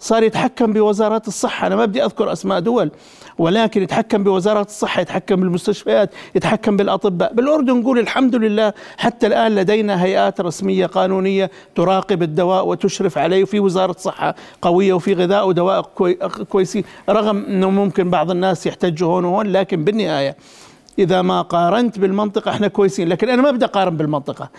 [0.06, 1.68] صار يتحكم بوزارات الصحة.
[1.68, 2.92] أنا ما بدي أذكر أسماء دول
[3.38, 7.34] ولكن يتحكم بوزارات الصحة يتحكم بالمستشفيات يتحكم بالأطباء.
[7.34, 13.60] بالأردن نقول الحمد لله حتى الآن لدينا هيئات رسمية قانونية تراقب الدواء وتشرف عليه وفي
[13.60, 16.14] وزارة صحة قوية وفي غذاء ودواء كوي
[16.50, 16.84] كويسين.
[17.10, 20.38] رغم أنه ممكن بعض الناس يحتجوا هون وهون لكن بالنهاية
[21.00, 23.10] إذا ما قارنت بالمنطقة إحنا كويسين.
[23.10, 24.50] لكن أنا ما بدي أقارن بالمنطقة.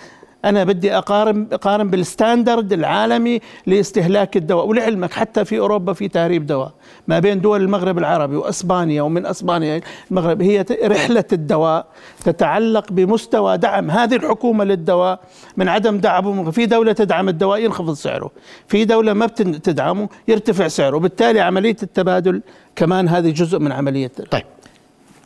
[0.46, 6.72] أنا بدي أقارن أقارن بالستاندرد العالمي لاستهلاك الدواء ولعلمك حتى في أوروبا في تهريب دواء.
[7.08, 9.80] ما بين دول المغرب العربي وأسبانيا ومن أسبانيا
[10.10, 11.86] المغرب هي رحلة الدواء
[12.24, 15.20] تتعلق بمستوى دعم هذه الحكومة للدواء
[15.56, 16.50] من عدم دعمه.
[16.50, 18.30] في دولة تدعم الدواء ينخفض سعره
[18.68, 20.98] في دولة ما بتدعمه يرتفع سعره.
[20.98, 22.42] بالتالي عملية التبادل
[22.76, 24.42] كمان هذه جزء من عملية طيب.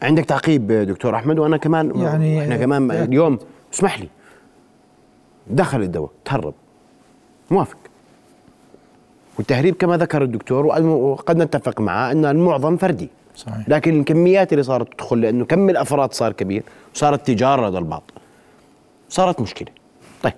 [0.02, 3.38] عندك تعقيب دكتور أحمد؟ وأنا كمان يعني- إحنا كمان اليوم
[3.74, 4.09] اسمح لي.
[5.50, 6.54] دخل الدواء تهرب.
[7.50, 7.76] موافق.
[9.38, 13.08] والتهريب كما ذكر الدكتور وقد نتفق معه أن المعظم فردي.
[13.36, 13.68] صحيح.
[13.68, 16.62] لكن الكميات اللي صارت تدخل لأنه كم الأفراد صار كبير
[16.94, 18.02] وصارت تجارة لدى البعض.
[19.08, 19.68] صارت مشكلة.
[20.22, 20.32] طيب.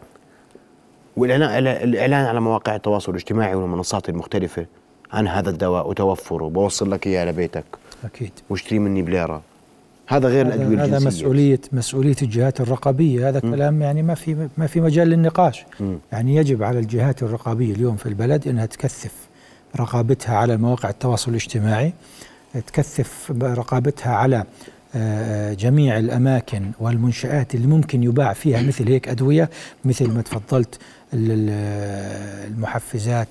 [1.17, 4.67] والاعلان الإعلان على مواقع التواصل الاجتماعي والمنصات المختلفة
[5.13, 7.65] عن هذا الدواء وتوفره بوصل لك إياه لبيتك.
[8.05, 8.33] أكيد.
[8.51, 9.43] واشتري مني بليرة.
[10.07, 13.51] هذا غير الأدوية هذا, هذا الجنسية مسؤوليه مسؤولية الجهات الرقابية هذا م.
[13.55, 15.95] كلام يعني ما في ما في مجال للنقاش م.
[16.13, 19.13] يعني يجب على الجهات الرقابية اليوم في البلد إنها تكثف
[19.81, 21.93] رقابتها على مواقع التواصل الاجتماعي
[22.67, 24.45] تكثف رقابتها على
[24.95, 29.51] آه، جميع الأماكن والمنشآت اللي ممكن يباع فيها مثل هيك أدوية
[29.85, 30.79] مثل ما تفضلت
[31.15, 33.29] ال- ال- المحفزات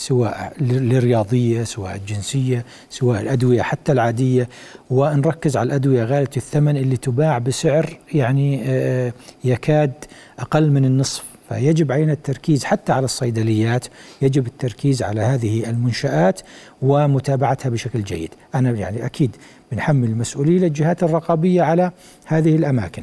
[0.00, 4.48] سواء للرياضية سواء الجنسية سواء الأدوية حتى العادية.
[4.90, 9.12] ونركز على الأدوية غاليه الثمن اللي تباع بسعر يعني آه،
[9.44, 9.92] يكاد
[10.38, 11.24] أقل من النصف.
[11.48, 13.86] فيجب علينا التركيز حتى على الصيدليات
[14.22, 16.40] يجب التركيز على هذه المنشآت
[16.82, 18.30] ومتابعتها بشكل جيد.
[18.54, 19.36] أنا يعني أكيد
[19.72, 21.90] بنحمل المسؤولية للجهات الرقابية على
[22.26, 23.02] هذه الأماكن.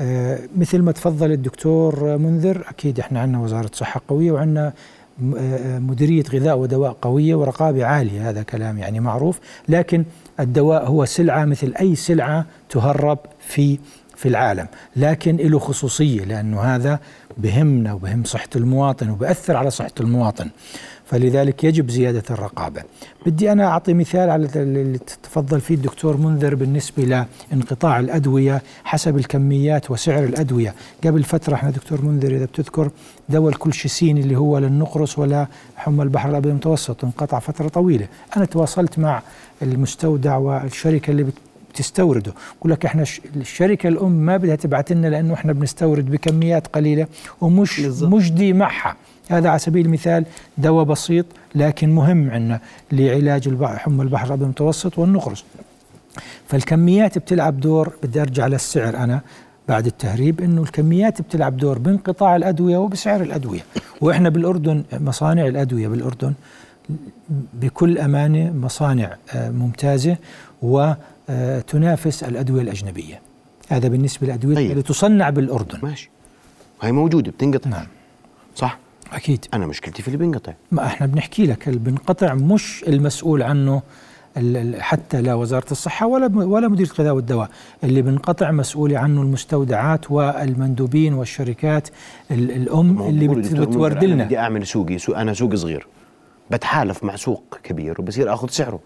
[0.00, 4.72] آه، مثل ما تفضل الدكتور منذر أكيد إحنا عندنا وزارة صحة قوية وعندنا آه،
[5.80, 9.40] مديرية غذاء ودواء قوية ورقابة عالية هذا كلام يعني معروف.
[9.68, 10.04] لكن
[10.40, 13.78] الدواء هو سلعة مثل أي سلعة تهرب في
[14.16, 14.66] في العالم.
[14.96, 17.00] لكن له خصوصية لأنه هذا
[17.38, 20.50] بهمنا وبهم صحة المواطن وبأثر على صحة المواطن.
[21.10, 22.82] فلذلك يجب زيادة الرقابة.
[23.26, 29.90] بدي أنا أعطي مثال على اللي تفضل فيه الدكتور منذر بالنسبة لانقطاع الأدوية حسب الكميات
[29.90, 30.74] وسعر الأدوية.
[31.04, 32.90] قبل فترة إحنا دكتور منذر إذا بتذكر
[33.28, 35.46] دواء الكلشيسين اللي هو للنقرس ولا
[35.76, 38.08] حمى البحر الأبيض المتوسط انقطع فترة طويلة.
[38.36, 39.22] أنا تواصلت مع
[39.62, 41.26] المستودع والشركة اللي
[41.72, 43.04] بتستورده يقول لك إحنا
[43.36, 47.06] الشركة الأم ما بدها تبعت لنا لأنه إحنا بنستورد بكميات قليلة
[47.40, 48.96] ومش مجدي معها
[49.30, 50.24] هذا على سبيل المثال
[50.58, 52.60] دواء بسيط لكن مهم عندنا
[52.92, 55.44] لعلاج حمى البحر الأبيض المتوسط والنقرس.
[56.46, 59.20] فالكميات بتلعب دور بدي أرجع للسعر أنا
[59.68, 63.60] بعد التهريب إنه الكميات بتلعب دور بانقطاع الأدوية وبسعر الأدوية.
[64.00, 66.32] وإحنا بالأردن مصانع الأدوية بالأردن
[67.54, 70.16] بكل أمانة مصانع آه، ممتازة
[71.30, 73.20] وتنافس الأدوية الأجنبية.
[73.68, 74.70] هذا بالنسبة للأدوية طيب.
[74.70, 75.78] اللي تصنع بالأردن.
[75.82, 76.10] ماشي.
[76.82, 77.70] هي موجودة بتنقطع.
[77.70, 77.86] نعم.
[78.56, 78.78] صح؟
[79.12, 79.44] أكيد.
[79.54, 80.52] أنا مشكلتي في اللي بينقطع.
[80.72, 83.82] ما إحنا بنحكي لك اللي بنقطع مش المسؤول عنه
[84.78, 87.50] حتى لا وزارة الصحة ولا ولا مديريه الغذاء والدواء.
[87.84, 91.88] اللي بنقطع مسؤولي عنه المستودعات والمندوبين والشركات
[92.30, 94.24] ال- الأم اللي بتورد أنا لنا.
[94.24, 95.86] بدي أعمل سوقي سوق أنا سوق صغير.
[96.50, 98.80] بتحالف مع سوق كبير وبصير آخذ سعره.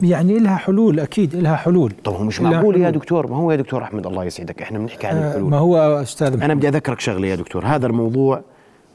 [0.00, 1.92] يعني لها حلول أكيد لها حلول.
[2.04, 2.90] طب هو مش معقول يا.
[2.90, 5.50] دكتور؟ ما هو يا دكتور أحمد الله يسعدك إحنا بنحكي عن آه، الحلول.
[5.50, 8.40] ما هو أستاذ أنا بدي أذكرك شغلة يا دكتور هذا الموضوع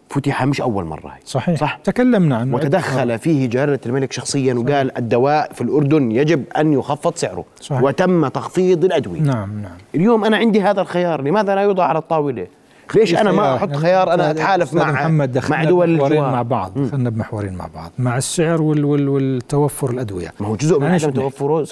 [0.10, 1.60] فتح مش أول مرة هي صحيح.
[1.60, 7.15] صح؟ تكلمنا عنه وتدخل فيه جلاله الملك شخصيا وقال الدواء في الأردن يجب أن يخفض
[7.15, 7.45] سعره.
[7.62, 7.84] صحيح.
[7.84, 9.21] وتم تخفيض الأدوية.
[9.21, 9.71] نعم نعم.
[9.95, 12.47] اليوم أنا عندي هذا الخيار لماذا لا يوضع على الطاولة؟
[12.95, 16.32] ليش أنا ما أحط خيار أنا أتحالف مع محمد دخلنا مع دول الجوار.
[16.32, 20.32] مع بعض دخلنا بمحورين مع بعض مع السعر وال وال والتوفر الأدوية.
[20.39, 21.63] ما هو جزء من عدم توفره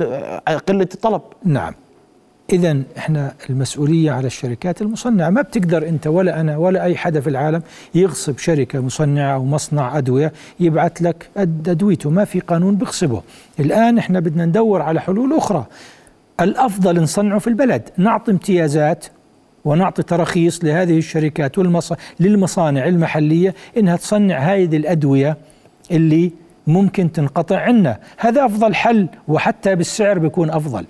[0.68, 1.22] قلة الطلب.
[1.46, 1.74] نعم.
[2.54, 5.30] اذا إحنا المسؤولية على الشركات المصنعة.
[5.30, 7.62] ما بتقدر أنت ولا أنا ولا أي حدا في العالم
[7.96, 12.10] يغصب شركة مصنعة أو مصنع أدوية يبعث لك أدويته.
[12.10, 13.22] ما في قانون بيغصبه.
[13.60, 15.66] الآن إحنا بدنا ندور على حلول أخرى.
[16.42, 17.90] الأفضل نصنعه في البلد.
[17.98, 19.06] نعطي امتيازات
[19.66, 21.58] ونعطي تراخيص لهذه الشركات.
[22.20, 25.38] للمصانع المحلية إنها تصنع هذه الأدوية
[25.92, 26.32] اللي
[26.68, 30.86] ممكن تنقطع عنا هذا أفضل حل وحتى بالسعر بيكون أفضل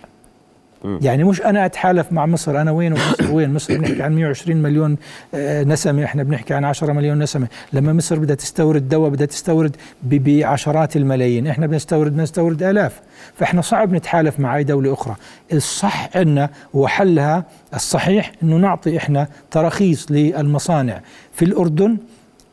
[0.84, 4.98] يعني مش أنا أتحالف مع مصر أنا وين ومصر؟ وين؟ مصر بنحكي عن 120 مليون
[5.34, 7.48] آه، نسمة إحنا بنحكي عن 10 مليون نسمة.
[7.74, 11.48] لما مصر بدها تستورد دواء بدها تستورد بعشرات الملايين.
[11.48, 13.02] إحنا بنستورد بنستورد آلاف.
[13.36, 15.16] فإحنا صعب نتحالف مع أي دولة أخرى.
[15.54, 21.02] الصح عندنا وحلها الصحيح إنه نعطي إحنا تراخيص للمصانع.
[21.34, 21.98] في الأردن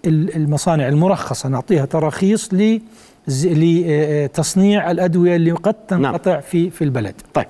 [0.06, 2.80] ال- المصانع المرخصة نعطيها تراخيص ل
[3.28, 7.14] لتصنيع الأدوية اللي قد تنقطع في في البلد.
[7.34, 7.46] طيب.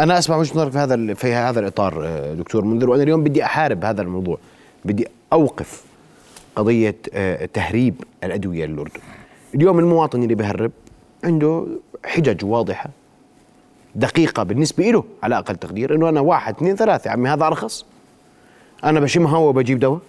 [0.00, 3.24] أنا أسمع وجهة نظرك في هذا ال- في هذا الإطار آه، دكتور منذر وأنا اليوم
[3.24, 4.38] بدي أحارب هذا الموضوع
[4.84, 5.84] بدي أوقف
[6.56, 9.00] قضية آه، تهريب الأدوية للأردن.
[9.54, 10.70] اليوم المواطن اللي بهرب
[11.24, 11.66] عنده
[12.04, 12.90] حجج واضحة
[13.94, 17.84] دقيقة بالنسبة له على أقل تقدير إنه أنا واحد اثنين ثلاثة عمي هذا أرخص.
[18.84, 20.00] أنا بشمها وبجيب دواء.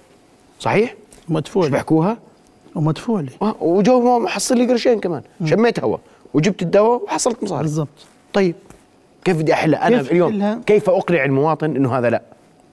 [0.59, 0.95] صحيح؟
[1.29, 1.63] مدفوع.
[1.63, 2.17] مش بحكوها
[2.75, 3.21] ومدفوع.
[3.21, 3.29] لي
[3.61, 5.21] وجو محصل لي قرشين كمان.
[5.45, 5.97] شميت هوا
[6.33, 7.61] وجبت الدواء وحصلت مصاري.
[7.61, 7.87] بالضبط.
[8.33, 8.55] طيب.
[9.23, 12.21] كيف بدي أحلها أنا كيف اليوم؟ تحلها؟ كيف أقنع المواطن إنه هذا لا؟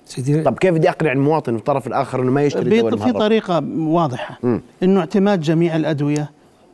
[0.05, 3.19] سيدي طب كيف بدي أقنع المواطن في الطرف الآخر إنه ما يشتري بيط- في المهرب
[3.19, 4.39] طريقة واضحة.
[4.43, 4.61] مم.
[4.83, 6.31] إنه اعتماد جميع الأدوية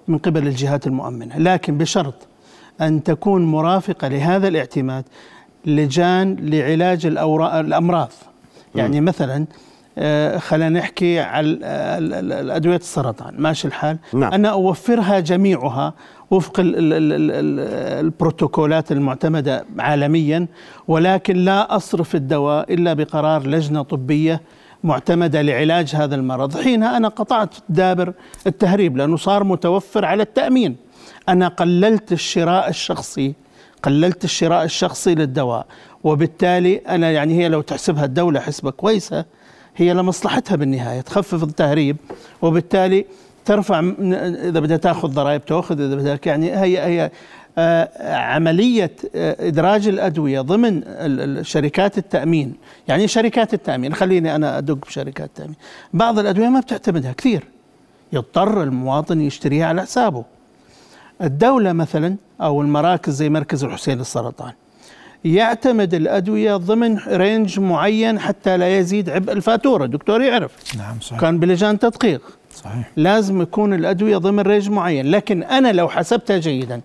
[0.09, 1.39] من قبل الجهات المؤمنة.
[1.39, 2.15] لكن بشرط
[2.81, 5.05] أن تكون مرافقة لهذا الاعتماد
[5.67, 8.11] لجان لعلاج الأورا- الأمراض.
[8.75, 9.47] يعني مثلا آه،
[10.39, 14.33] خلينا نحكي على آه، الأدوية السرطان ماشي الحال؟ نعم.
[14.33, 15.95] أنا أوفرها جميعها
[16.31, 17.59] وفق ال ال ال ال ال
[18.05, 20.47] البروتوكولات المعتمدة عالميا
[20.89, 24.41] ولكن لا أصرف الدواء إلا بقرار لجنة طبية
[24.85, 26.57] معتمدة لعلاج هذا المرض.
[26.57, 28.13] حينها أنا قطعت دابر
[28.47, 30.77] التهريب لأنه صار متوفر على التأمين.
[31.29, 33.35] أنا قللت الشراء الشخصي
[33.83, 35.67] قللت الشراء الشخصي للدواء
[36.05, 39.25] وبالتالي أنا يعني هي لو تحسبها الدولة حسبة كويسة
[39.77, 41.97] هي لمصلحتها بالنهاية تخفف التهريب
[42.43, 43.05] وبالتالي
[43.45, 47.11] ترفع إذا بدها تأخذ ضرائب تأخذ إذا بدك يعني هي هي
[47.59, 50.83] آه، عملية آه، إدراج الأدوية ضمن
[51.45, 52.55] شركات التأمين.
[52.89, 55.57] يعني شركات التأمين خليني أنا أدق بشركات التأمين.
[55.93, 57.45] بعض الأدوية ما بتعتمدها كثير.
[58.13, 60.25] يضطر المواطن يشتريها على حسابه.
[61.23, 64.53] الدولة مثلا أو المراكز زي مركز الحسين للسرطان
[65.25, 69.85] يعتمد الأدوية ضمن range معين حتى لا يزيد عبء الفاتورة.
[69.85, 70.77] الدكتور يعرف.
[70.79, 71.21] نعم صحيح.
[71.21, 72.23] كان بلجان تدقيق.
[72.55, 72.91] صحيح.
[72.97, 75.11] لازم يكون الأدوية ضمن range معين.
[75.11, 76.81] لكن أنا لو حسبتها جيدا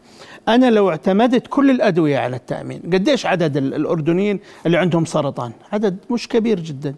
[0.48, 5.98] أنا لو اعتمدت كل الأدوية على التأمين قديش عدد ال- الأردنيين اللي عندهم سرطان؟ عدد
[6.10, 6.96] مش كبير جدا.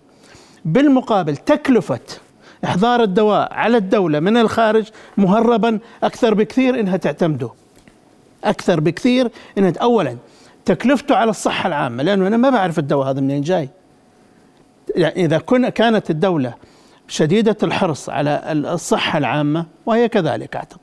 [0.66, 2.00] بالمقابل تكلفة
[2.66, 4.86] إحضار الدواء على الدولة من الخارج
[5.18, 7.50] مهربا أكثر بكثير إنها تعتمده.
[8.44, 10.18] أكثر بكثير إنها اولا
[10.66, 13.70] تكلفته على الصحة العامة لأنه أنا ما بعرف الدواء هذا منين جاي.
[14.96, 16.54] يعني إذا كنا كانت الدولة
[17.08, 20.80] شديدة الحرص على الصحة العامة وهي كذلك أعتقد.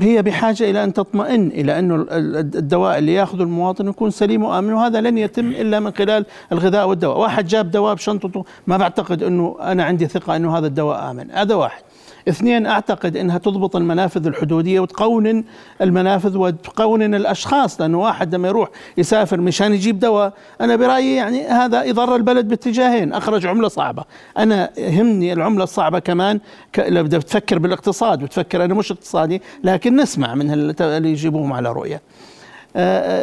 [0.00, 5.00] هي بحاجة إلى أن تطمئن ال- ال- الدواء اللي يأخذه المواطن يكون سليم وآمن وهذا
[5.00, 9.84] لن يتم إلا من خلال الغذاء والدواء، واحد جاب دواء بشنطته ما بعتقد أنه أنا
[9.84, 11.82] عندي ثقة أنه هذا الدواء آمن، هذا واحد.
[12.28, 15.44] اثنين أعتقد إنها تضبط المنافذ الحدودية وتقونن
[15.80, 21.84] المنافذ وتقونن الأشخاص لأنه واحد لما يروح يسافر مشان يجيب دواء أنا برأيي يعني هذا
[21.84, 24.04] يضر البلد باتجاهين أخرج عملة صعبة
[24.38, 26.40] أنا يهمني العملة الصعبة كمان.
[26.78, 31.94] لو بدك تفكر بالاقتصاد وتفكر أنا مش اقتصادي لكن نسمع من اللي يجيبوهم على رؤية
[31.96, 32.00] آه،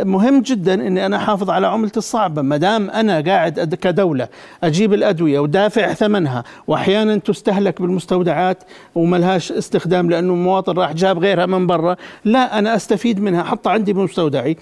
[0.03, 2.41] مهم جدا إني أنا أحافظ على عملتي الصعبة.
[2.41, 4.27] ما دام أنا قاعد كدولة
[4.63, 8.63] أجيب الأدوية ودافع ثمنها واحيانا تستهلك بالمستودعات
[8.95, 13.93] وملهاش استخدام لأنه المواطن راح جاب غيرها من برا لا أنا أستفيد منها أحطها عندي
[13.93, 14.57] بمستودعي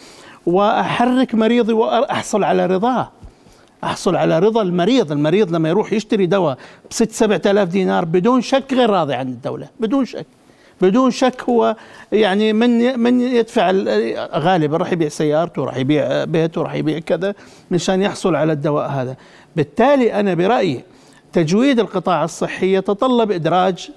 [0.45, 3.11] وأحرك مريضي وأحصل على رضاه
[3.83, 5.11] أحصل على رضا المريض.
[5.11, 6.57] المريض لما يروح يشتري دواء
[6.91, 10.25] بست سبعة آلاف دينار بدون شك غير راضي عن الدولة بدون شك.
[10.81, 11.75] بدون شك هو
[12.11, 17.33] يعني من من يدفع ال- غالبا راح يبيع سيارته راح يبيع بيته راح يبيع كذا
[17.71, 19.15] مشان يحصل على الدواء هذا.
[19.55, 20.81] بالتالي أنا برأيي
[21.33, 23.89] تجويد القطاع الصحي يتطلب إدراج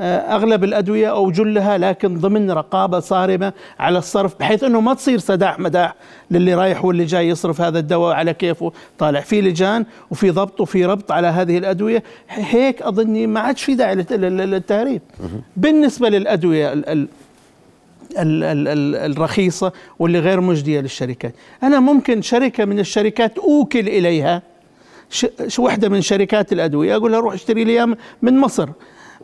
[0.00, 5.58] أغلب الأدوية أو جلها لكن ضمن رقابة صارمة على الصرف بحيث إنه ما تصير سداح
[5.58, 5.94] مداح
[6.30, 8.72] للي رايح واللي جاي يصرف هذا الدواء على كيفه.
[8.98, 12.02] طالع في لجان وفي ضبط وفي ربط على هذه الأدوية.
[12.28, 15.02] هيك أظني ما عادش في داعي للت- لل- للتهريب.
[15.56, 17.08] بالنسبة للأدوية ال- ال-
[18.18, 21.34] ال- ال- ال- الرخيصة واللي غير مجدية للشركات.
[21.62, 24.42] أنا ممكن شركة من الشركات أوكل إليها
[25.58, 27.86] وحده من شركات الأدوية أقول لها روح اشتري لي
[28.22, 28.68] من مصر.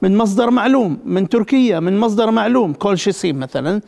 [0.02, 3.80] من مصدر معلوم من تركيا من مصدر معلوم كولشيسين مثلا.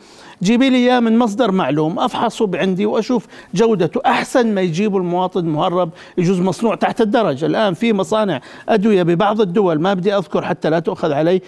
[0.43, 5.89] جيبي لي إياه من مصدر معلوم أفحصه عندي وأشوف جودته أحسن ما يجيبوا المواطن مهرب
[6.17, 10.79] يجوز مصنوع تحت الدرج الآن في مصانع أدوية ببعض الدول ما بدي أذكر حتى لا
[10.79, 11.41] تؤخذ علي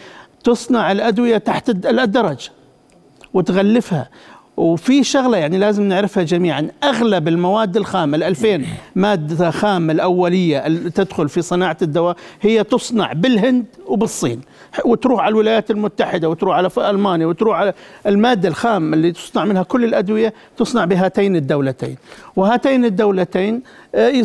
[0.43, 2.49] تصنع الأدوية تحت الد- الدرج
[3.33, 4.09] وتغلفها.
[4.61, 6.67] وفي شغلة يعني لازم نعرفها جميعا.
[6.83, 13.13] أغلب المواد الخام ال 2000 مادة خام الأولية اللي تدخل في صناعة الدواء هي تصنع
[13.13, 14.41] بالهند وبالصين.
[14.85, 17.73] وتروح على الولايات المتحدة وتروح على ألمانيا وتروح على
[18.07, 21.95] المادة الخام اللي تصنع منها كل الأدوية تصنع بهاتين الدولتين.
[22.35, 23.61] وهاتين الدولتين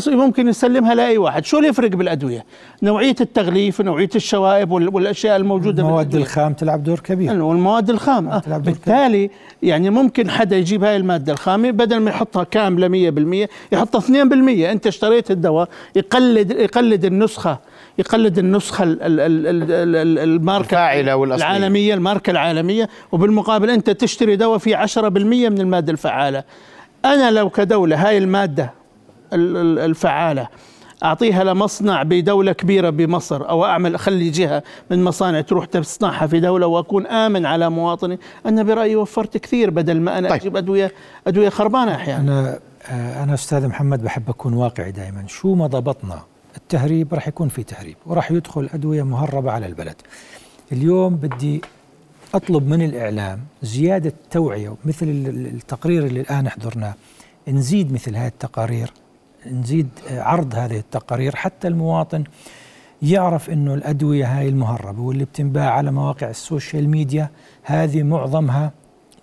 [0.09, 2.44] ممكن يسلمها لأي واحد شو اللي يفرق بالأدوية
[2.83, 6.22] نوعية التغليف ونوعيه الشوائب وال- والأشياء الموجودة المواد بالأدوية.
[6.22, 8.38] الخام تلعب دور كبير والمواد الخام آه.
[8.38, 9.31] تلعب دور بالتالي
[9.62, 12.88] يعني ممكن حدا يجيب هاي المادة الخامة بدل ما يحطها كاملة
[13.46, 17.59] 100% يحطها 2% أنت اشتريت الدواء يقلد يقلد النسخة
[17.98, 21.46] يقلد النسخة ال- ال- ال- ال- ال- ال- الماركة الفاعلة والأصلية.
[21.46, 26.44] العالمية الماركة العالمية وبالمقابل أنت تشتري دواء فيه 10% من المادة الفعالة
[27.05, 28.72] أنا لو كدولة هاي المادة
[29.33, 30.49] ال- ال- الفعالة.
[31.05, 36.67] أعطيها لمصنع بدولة كبيرة بمصر أو أعمل أخلي جهة من مصانع تروح تصنعها في دولة
[36.67, 38.19] وأكون آمن على مواطني.
[38.47, 40.41] أنا برأيي وفرت كثير بدل ما أنا طيب.
[40.41, 40.93] أجيب أدوية
[41.27, 42.21] أدوية خربانة أحيانا.
[42.41, 42.59] أنا
[42.91, 46.23] آه، أنا أستاذ محمد بحب أكون واقعي دائما شو ما ضبطنا
[46.57, 49.97] التهريب راح يكون في تهريب وراح يدخل أدوية مهربة على البلد.
[50.73, 51.61] اليوم بدي
[52.35, 56.95] أطلب من الإعلام زيادة توعية مثل ال- ال- التقرير اللي الآن حضرناه
[57.49, 58.91] نزيد مثل هذه التقارير.
[59.52, 62.24] نزيد عرض هذه التقارير حتى المواطن
[63.02, 67.31] يعرف إنه الأدوية هاي المهربة واللي بتنباع على مواقع ال social media
[67.62, 68.72] هذه معظمها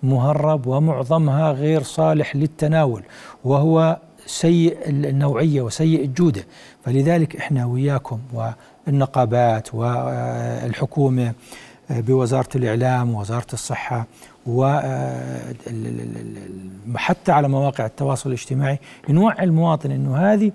[0.02, 3.02] مهرب ومعظمها غير صالح للتناول
[3.44, 6.44] وهو سيء النوعية وسيء الجودة.
[6.84, 8.18] فلذلك إحنا وياكم
[8.86, 11.32] والنقابات والحكومة
[11.90, 14.06] بوزارة الإعلام ووزارة الصحة
[14.46, 16.22] وحتى
[17.32, 18.78] على مواقع التواصل الاجتماعي
[19.08, 20.52] نوعي المواطن إنه هذه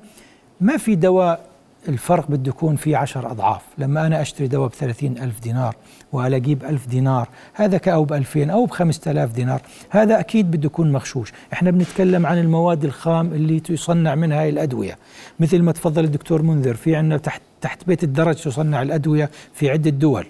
[0.61, 1.49] ما في دواء
[1.87, 3.61] الفرق بده يكون فيه عشر أضعاف.
[3.77, 5.75] لما أنا أشتري دواء بثلاثين ألف دينار
[6.13, 11.33] وألاقيه بألف دينار هذا كأو بألفين أو بخمسة آلاف دينار هذا أكيد بده يكون مغشوش.
[11.53, 14.97] إحنا بنتكلم عن المواد الخام اللي تصنع منها الأدوية.
[15.39, 19.89] مثل ما تفضل الدكتور منذر في عندنا تحت, تحت بيت الدرج تصنع الأدوية في عدة
[19.89, 20.25] دول.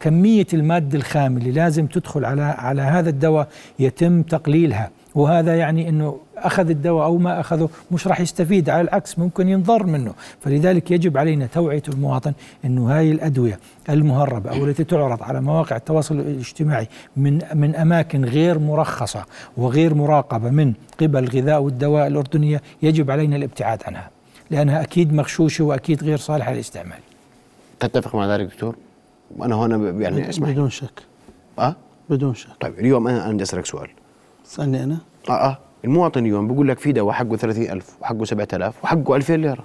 [0.00, 4.90] كمية المادة الخام اللي لازم تدخل على على هذا الدواء يتم تقليلها.
[5.14, 9.86] وهذا يعني إنه أخذ الدواء أو ما أخذه مش راح يستفيد على العكس ممكن ينضر
[9.86, 10.12] منه.
[10.40, 12.32] فلذلك يجب علينا توعية المواطن
[12.64, 13.58] إنه هاي الأدوية
[13.90, 19.24] المهربة أو التي تعرض على مواقع التواصل الاجتماعي من من أماكن غير مرخصة
[19.56, 24.10] وغير مراقبة من قبل الغذاء والدواء الأردنية يجب علينا الابتعاد عنها
[24.50, 26.98] لأنها أكيد مغشوشة وأكيد غير صالحة للاستعمال.
[27.80, 28.76] تتفق مع ذلك دكتور؟
[29.36, 31.02] وأنا هنا يعني اسمح بدون شك؟
[31.58, 31.76] آه؟
[32.10, 32.48] بدون شك.
[32.60, 33.88] طيب اليوم أنا بدي أسألك سؤال.
[34.46, 34.96] اسالني أنا؟
[35.28, 35.58] آه آه.
[35.84, 39.64] المواطن اليوم بيقول لك في دواء حقه 30000 وحقه 7000 وحقه 2000 ليرة.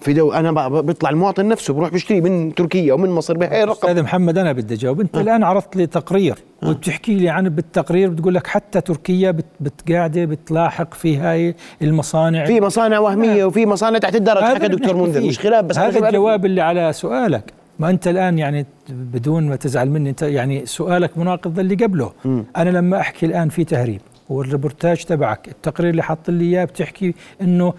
[0.00, 4.02] في دواء أنا بيطلع المواطن نفسه بروح بيشتري من تركيا ومن مصر بهي الرقم أستاذ
[4.02, 5.00] محمد أنا بدي أجاوب.
[5.00, 10.24] أنت الآن عرضت لي تقرير وبتحكي لي عن بالتقرير بتقول لك حتى تركيا بت بتقاعده
[10.24, 12.44] بتلاحق في هاي المصانع.
[12.44, 14.42] في مصانع وهمية وفي مصانع تحت الدرج.
[14.42, 15.20] هذا حكى دكتور منذر.
[15.20, 17.52] مش خلاف بس أنا هذا الجواب اللي على سؤالك.
[17.78, 22.12] ما أنت الآن يعني بدون ما تزعل مني أنت يعني سؤالك مناقض اللي قبله.
[22.56, 27.74] أنا لما أحكي الآن في تهريب والريبورتاج تبعك التقرير اللي حط لي إياه بتحكي إنه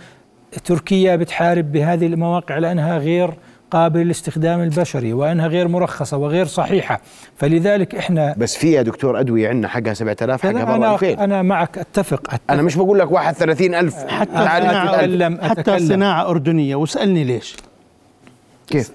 [0.65, 3.33] تركيا بتحارب بهذه المواقع لأنها غير
[3.71, 7.01] قابل للاستخدام البشري وأنها غير مرخصة وغير صحيحة.
[7.35, 11.41] فلذلك إحنا بس في يا دكتور أدوية عندنا حقها 7000 حقها برا أنا, 2000 أنا
[11.41, 12.41] معك أتفق, أتفق.
[12.49, 15.87] أنا مش بقول لك واحد 30000 حتى أتكلم- حتى أتكلم.
[15.87, 17.55] صناعة أردنية واسألني ليش.
[18.67, 18.91] كيف؟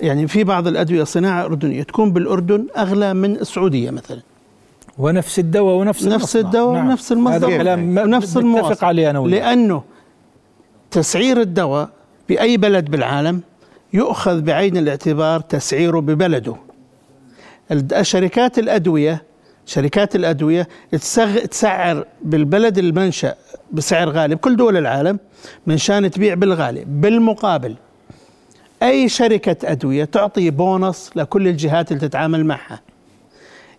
[0.00, 4.20] يعني في بعض الأدوية صناعة أردنية تكون بالأردن أغلى من السعودية مثلا
[4.98, 6.40] ونفس الدواء ونفس نفس المصنع.
[6.48, 6.88] الدواء نعم.
[6.88, 8.36] ونفس المصدر هذا كلام ونفس
[8.84, 9.40] عليه أنا وياك.
[9.42, 9.82] لأنه
[10.90, 11.88] تسعير الدواء
[12.28, 13.40] بأي بلد بالعالم
[13.92, 16.54] يؤخذ بعين الاعتبار تسعيره ببلده
[17.70, 19.22] الد- شركات الأدوية
[19.66, 23.34] شركات الأدوية تسغ تسعر بالبلد المنشأ
[23.72, 25.18] بسعر غالي بكل دول العالم
[25.66, 27.74] من شان تبيع بالغالي بالمقابل
[28.82, 32.80] أي شركة أدوية تعطي بونص لكل الجهات اللي تتعامل معها.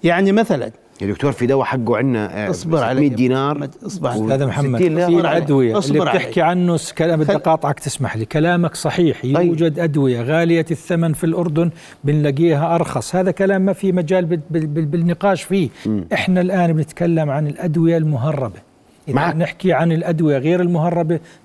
[0.04, 0.72] يعني مثلا
[1.02, 3.00] يا دكتور في دواء حقه عندنا اصبر علي.
[3.02, 5.08] 100 دينار اصبر و- أستاذ محمد 60 ليرة.
[5.08, 5.20] في.
[5.20, 6.00] الادويه اللي.
[6.00, 8.26] بتحكي عنه كلام بدي أقاطعك تسمح لي.
[8.26, 9.26] كلامك صحيح.
[9.26, 11.70] يوجد أدوية غالية الثمن في الأردن
[12.04, 13.16] بنلاقيها أرخص.
[13.16, 15.70] هذا كلام ما في مجال بال- بال- بال- بالنقاش فيه.
[16.14, 18.68] إحنا الآن بنتكلم عن الأدوية المهربة.
[19.10, 19.36] إذا معك.
[19.36, 20.62] نحكي عن الأدوية غير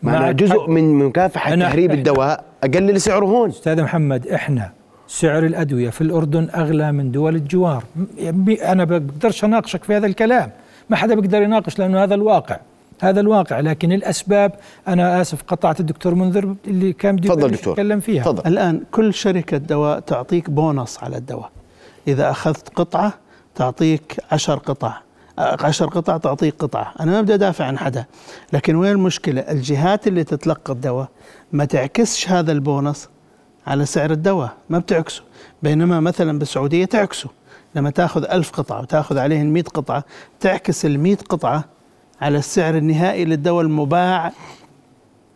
[0.05, 0.69] أنا معك جزء حق.
[0.69, 3.49] من مكافحة أنا- تهريب إحنا- الدواء أقلل سعره هون.
[3.49, 4.71] أستاذ محمد إحنا
[5.09, 7.85] سعر الأدوية في الأردن أغلى من دول الجوار.
[8.63, 10.51] أنا بقدرش أناقشك في هذا الكلام.
[10.91, 12.57] ما حدا بيقدر يناقش لأنه هذا الواقع
[13.03, 13.61] هذا الواقع.
[13.61, 14.53] لكن الأسباب
[14.89, 17.47] أنا آسف قطعت الدكتور منذر اللي كان بده.
[17.47, 18.23] يتكلم فيها.
[18.23, 18.47] تفضل.
[18.47, 21.51] الآن كل شركة دواء تعطيك بونص على الدواء.
[22.09, 23.13] إذا أخذت قطعة
[23.55, 24.95] تعطيك عشر قطع.
[25.39, 26.95] عشر قطع تعطيك قطعة.
[27.01, 28.05] أنا ما بدي أدافع عن حدا.
[28.53, 31.09] لكن وين المشكلة؟ الجهات اللي تتلقى الدواء
[31.53, 33.09] ما تعكسش هذا البونص
[33.67, 35.23] على سعر الدواء ما بتعكسه.
[35.63, 37.29] بينما مثلا بالسعودية تعكسه.
[37.75, 40.05] لما تأخذ ألف قطعة وتأخذ عليهن 100 قطعة
[40.41, 41.65] تعكس ال 100 قطعة
[42.21, 44.33] على السعر النهائي للدواء المباع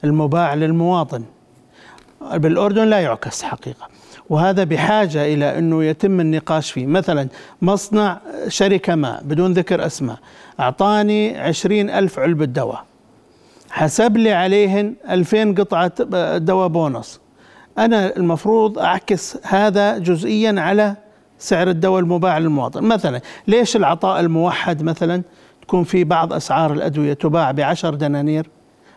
[0.05, 1.25] المباع للمواطن.
[2.35, 3.89] بالأردن لا يعكس حقيقة.
[4.31, 6.87] وهذا بحاجة إلى أنه يتم النقاش فيه.
[6.87, 7.29] مثلا
[7.63, 10.19] مصنع شركة ما بدون ذكر أسماء
[10.61, 12.85] أعطاني عشرين ألف علبة دواء
[13.71, 15.93] حسب لي عليهن ألفين قطعة
[16.39, 17.21] دواء بونص.
[17.79, 20.97] أنا المفروض أعكس هذا جزئيا على
[21.39, 22.83] سعر الدواء المباع للمواطن.
[22.83, 25.23] مثلا ليش العطاء الموحد مثلا
[25.63, 28.51] تكون في بعض أسعار الأدوية تباع بعشر دنانير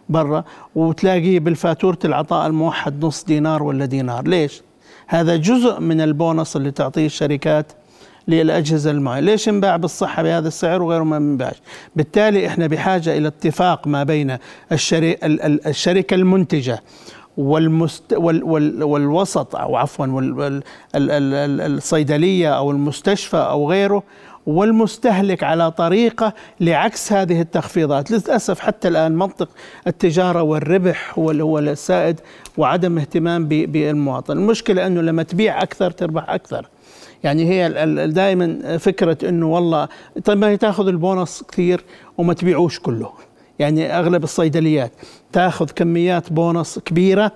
[0.09, 0.43] برا
[0.75, 4.61] وتلاقيه بالفاتورة العطاء الموحد نص دينار ولا دينار؟ ليش؟
[5.11, 7.71] هذا جزء من البونص اللي تعطيه الشركات
[8.27, 11.55] للأجهزة المعينة ليش انباع بالصحة بهذا السعر وغيره ما انباعش
[11.95, 14.37] بالتالي إحنا بحاجة إلى اتفاق ما بين
[15.67, 16.83] الشركة المنتجة
[17.37, 20.63] والمست وال وال والوسط أو عفوا وال وال
[20.95, 24.03] ال ال ال الصيدلية أو المستشفى أو غيره
[24.45, 29.49] والمستهلك على طريقه لعكس هذه التخفيضات، للأسف حتى الآن منطق
[29.87, 32.19] التجارة والربح هو هو السائد
[32.57, 36.69] وعدم اهتمام بالمواطن، المشكلة أنه لما تبيع أكثر تربح أكثر.
[37.23, 37.69] يعني هي
[38.07, 39.87] دائما فكرة أنه والله
[40.25, 41.83] طيب ما تأخذ البونص كثير
[42.17, 43.11] وما تبيعوش كله.
[43.59, 44.91] يعني أغلب الصيدليات
[45.31, 47.31] تأخذ كميات بونص كبيرة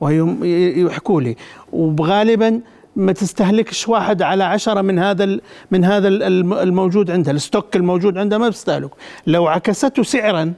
[0.00, 0.36] وهي
[0.80, 1.36] يحكوا لي
[1.72, 2.60] وغالبا
[2.98, 5.40] ما تستهلكش واحد على عشرة من هذا ال-
[5.70, 8.90] من هذا ال- الم- الموجود عندها الستوك الموجود عندها ما بيستهلك
[9.26, 10.52] لو عكسته سعرا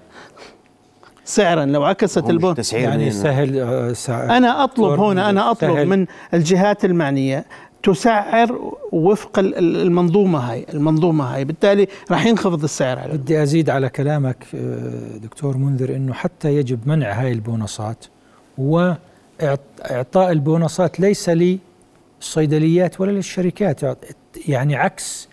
[1.24, 5.86] سعرا لو عكست البون يعني سهل آه، أنا أطلب هنا أنا أطلب سهل.
[5.86, 7.44] من الجهات المعنية
[7.82, 11.44] تسعر وفق ال- ال- المنظومة هاي المنظومة هاي.
[11.44, 16.78] بالتالي راح ينخفض السعر على بدي أزيد على كلامك آه، دكتور منذر إنه حتى يجب
[16.88, 18.04] منع هاي البونصات
[18.58, 21.28] واعطاء البونصات ليس
[22.20, 23.80] للصيدليات ولا للشركات
[24.48, 25.28] يعني عكس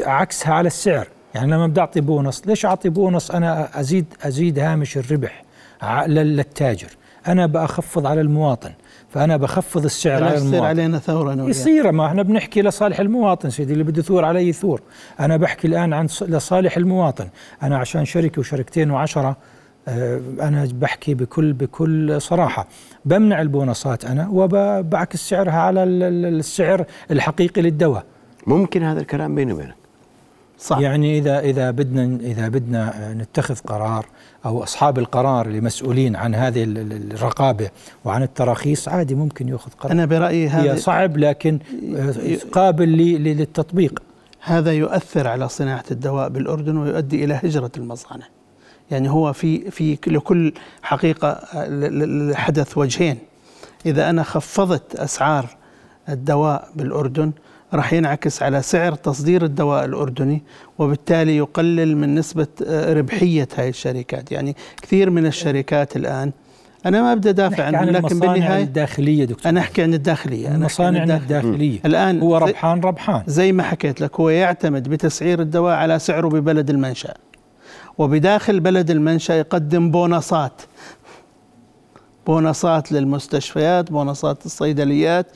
[0.00, 1.08] عكسها على السعر.
[1.34, 5.44] يعني لما بدي أعطي بونص ليش أعطي بونص؟ أنا أزيد أزيد هامش الربح
[6.06, 6.88] للتاجر.
[7.28, 8.72] أنا بخفض على المواطن
[9.10, 10.66] فأنا بخفض السعر على يصير المواطن.
[10.66, 11.48] علينا ثورة وياك.
[11.48, 14.82] يصير ما إحنا بنحكي لصالح المواطن سيدي اللي بده يثور عليه يثور.
[15.20, 17.28] أنا بحكي الآن عن لصالح المواطن.
[17.62, 19.36] أنا عشان شركة وشركتين وعشرة
[19.88, 22.66] أنا بحكي بكل بكل صراحة.
[23.04, 28.04] بمنع البونصات أنا وبعكس سعرها على ال- ال- السعر الحقيقي للدواء.
[28.46, 29.74] ممكن هذا الكلام بيني وبينك.
[30.58, 30.78] صح.
[30.78, 34.06] يعني اذا إذا بدنا إذا بدنا نتخذ قرار
[34.46, 37.68] أو أصحاب القرار اللي مسؤولين عن هذه ال- ال- الرقابة
[38.04, 39.92] وعن التراخيص عادي ممكن يأخذ قرار.
[39.92, 41.58] أنا برأيي هذا- هي صعب لكن
[41.96, 42.14] آه،
[42.52, 42.88] قابل
[43.22, 44.02] للتطبيق.
[44.40, 48.26] هذا يؤثر على صناعة الدواء بالأردن ويؤدي إلى هجرة المصانع.
[48.90, 53.18] يعني هو في في لكل حقيقة آه، ل- ل- حدث وجهين.
[53.86, 55.46] إذا أنا خفضت أسعار
[56.08, 57.32] الدواء بالأردن
[57.74, 60.42] راح ينعكس على سعر تصدير الدواء الأردني
[60.78, 64.32] وبالتالي يقلل من نسبة آه، ربحية هاي الشركات.
[64.32, 66.32] يعني كثير من الشركات الآن
[66.86, 69.50] أنا ما بدي أدافع نحكي عن عنهم لكن بالنهاية الداخلية دكتور.
[69.50, 70.38] أنا أحكي عن الداخلية.
[70.48, 71.78] أنا أحكي عن المصانع الداخل- الداخلية.
[71.84, 73.22] الآن هو ربحان ربحان.
[73.26, 77.14] زي ما حكيت لك هو يعتمد بتسعير الدواء على سعره ببلد المنشأ.
[77.98, 80.62] وبداخل بلد المنشأ يقدم بونصات.
[82.26, 85.26] بونصات للمستشفيات بونصات الصيدليات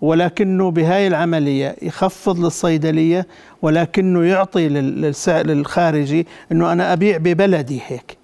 [0.00, 3.26] ولكنه بهاي العملية يخفض للصيدلية
[3.62, 8.16] ولكنه يعطي لل- للسعر للخارجي أنه أنا أبيع ببلدي هيك.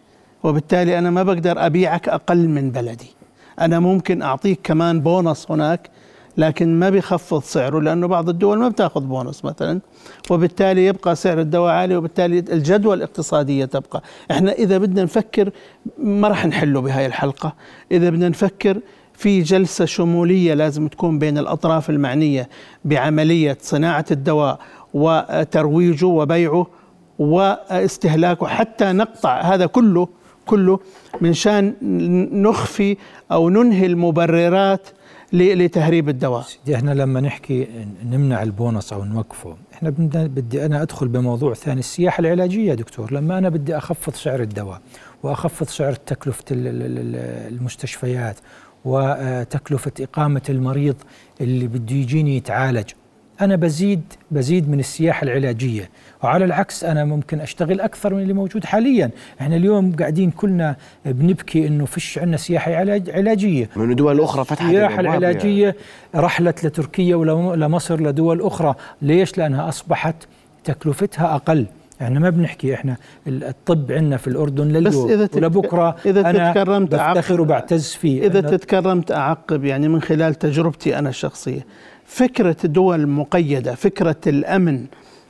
[0.43, 3.11] وبالتالي أنا ما بقدر أبيعك أقل من بلدي.
[3.61, 5.91] أنا ممكن أعطيك كمان بونص هناك
[6.37, 9.81] لكن ما بيخفض سعره لأنه بعض الدول ما بتاخذ بونص مثلا
[10.31, 14.03] وبالتالي يبقى سعر الدواء عالي وبالتالي الجدوى الاقتصادية تبقى.
[14.31, 15.51] إحنا إذا بدنا نفكر
[15.99, 17.55] ما راح نحله بهاي الحلقة.
[17.93, 18.81] إذا بدنا نفكر
[19.15, 22.49] في جلسة شمولية لازم تكون بين الأطراف المعنية
[22.85, 24.59] بعملية صناعة الدواء
[24.95, 26.67] وترويجه وبيعه
[27.19, 30.09] واستهلاكه حتى نقطع هذا كله
[30.47, 30.81] كله
[31.21, 31.75] من شان
[32.43, 32.97] نخفي
[33.33, 34.89] أو ننهي المبررات
[35.35, 36.45] لتهريب الدواء.
[36.67, 37.69] دي إحنا لما نحكي
[38.05, 43.13] نمنع البونص أو نوقفه إحنا بدي أنا أدخل بموضوع ثاني السياحة العلاجية دكتور.
[43.13, 44.81] لما أنا بدي أخفض سعر الدواء
[45.23, 48.37] وأخفض سعر تكلفة ال- ال- ال- المستشفيات
[48.85, 50.97] وتكلفة إقامة المريض
[51.41, 52.91] اللي بده يجيني يتعالج
[53.41, 55.91] أنا بزيد بزيد من السياحة العلاجية.
[56.23, 59.11] وعلى العكس أنا ممكن أشتغل أكثر من اللي موجود حاليا.
[59.41, 60.77] إحنا اليوم قاعدين كلنا
[61.07, 63.69] بنبكي إنه فيش عندنا سياحة علاج علاجية.
[63.77, 65.77] من دول أخرى فتحت السياحة العلاجية
[66.15, 68.75] رحلت لتركيا ولمصر لدول أخرى.
[69.03, 70.15] ليش؟ لأنها أصبحت
[70.65, 71.67] تكلفتها أقل.
[72.03, 75.11] إحنا ما بنحكي إحنا الطب عندنا في الأردن لليوم.
[75.11, 78.27] إذا تتك- ولبكرة إذا أنا تتكرمت بفتخر وبعتز فيه.
[78.27, 81.67] إذا أنا- تتكرمت أعقب يعني من خلال تجربتي أنا الشخصية.
[82.05, 84.85] فكرة دول مقيدة فكرة الأمن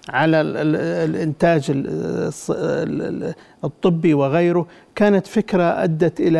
[0.08, 1.86] على ال- ال- الإنتاج ال-
[2.32, 6.38] الص- ال- ال- الطبي وغيره كانت فكرة أدت إلى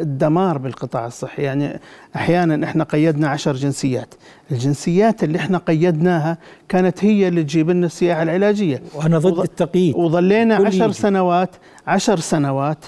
[0.00, 1.42] الدمار بالقطاع الصحي.
[1.42, 1.80] يعني
[2.16, 4.14] أحيانا إحنا قيدنا عشر جنسيات.
[4.50, 8.82] الجنسيات اللي إحنا قيدناها كانت هي اللي تجيب لنا السياحة العلاجية.
[8.94, 9.94] وأنا ضد التقييد.
[9.94, 10.90] وظلينا عشر.
[10.92, 11.50] سنوات
[11.86, 12.84] عشر سنوات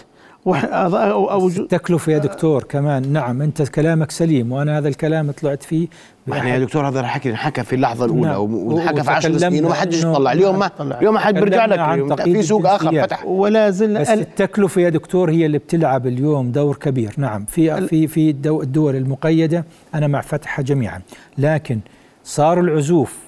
[0.47, 3.13] أو التكلفة يا دكتور كمان.
[3.13, 5.89] نعم أنت كلامك سليم وأنا هذا الكلام طلعت فيه
[6.33, 8.55] إحنا يا دكتور هذا حكي انحكى في اللحظة الأولى نعم.
[8.55, 10.71] وانحكى في 10 وتكلمنا سنين وما حدش يطلع اليوم ما.
[10.81, 12.23] اليوم ما حد بيرجع لك.
[12.23, 13.03] في سوق آخر.
[13.03, 13.27] فتح.
[13.27, 17.15] ولا زلنا بس التكلفة يا دكتور هي اللي بتلعب اليوم دور كبير.
[17.17, 19.65] نعم في في في الدو- الدول المقيدة
[19.95, 21.01] أنا مع فتحها جميعا.
[21.39, 21.81] لكن
[22.25, 23.19] صار العزوف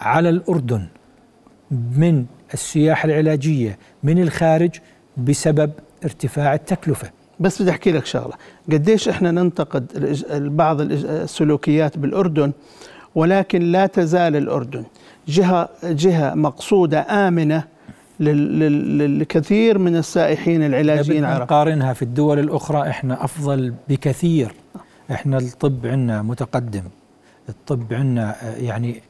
[0.00, 0.86] على الأردن
[1.70, 2.24] من
[2.54, 4.70] السياحة العلاجية من الخارج
[5.16, 5.70] بسبب
[6.04, 7.10] ارتفاع التكلفة.
[7.40, 8.32] بس بدي أحكي لك شغلة.
[8.72, 9.86] قديش إحنا ننتقد
[10.56, 12.52] بعض السلوكيات بالأردن
[13.14, 14.84] ولكن لا تزال الأردن
[15.28, 17.64] جهة جهة مقصودة آمنة
[18.20, 24.52] لل- لل- للكثير من السائحين العلاجيين العرب نقارنها في الدول الأخرى إحنا أفضل بكثير.
[25.10, 26.82] إحنا الطب عندنا متقدم.
[27.48, 29.02] الطب عندنا يعني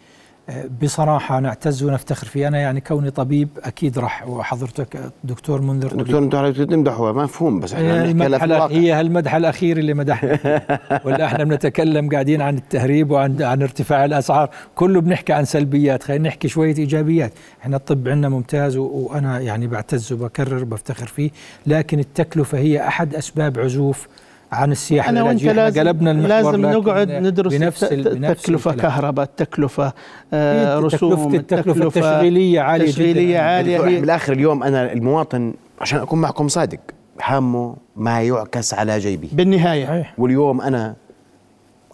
[0.82, 2.48] بصراحة نعتز ونفتخر فيه.
[2.48, 5.88] أنا يعني كوني طبيب أكيد راح وحضرتك دكتور منذر.
[5.88, 9.76] دكتور على تمدحوا مفهوم بس إحنا هي بنحكي هلا في المدح الواقع هي هالمدح الأخير
[9.76, 10.38] اللي مدحنا.
[11.04, 14.50] ولا إحنا بنتكلم قاعدين عن التهريب وعن عن ارتفاع الأسعار.
[14.74, 16.02] كله بنحكي عن سلبيات.
[16.02, 17.32] خلينا نحكي شوية إيجابيات.
[17.62, 21.30] إحنا الطب عندنا ممتاز وأنا يعني بعتز وبكرر وبفتخر فيه.
[21.66, 24.08] لكن التكلفة هي أحد أسباب عزوف
[24.54, 28.72] عن السياحة أنا وأنت لازم قلبنا المحور لازم نقعد ندرس بنفس ال- الت- بنفس التكلفة.
[28.74, 29.92] كهرباء التكلفة
[30.32, 33.40] آه، التكلفة- رسوم التكلفة التشغيلية عالية تشغيلية جداً.
[33.40, 33.84] عالية.
[33.86, 36.78] هي بالآخر اليوم أنا المواطن عشان أكون معكم صادق
[37.22, 39.28] هامه ما يعكس على جيبي.
[39.32, 40.12] بالنهاية.
[40.18, 40.94] واليوم أنا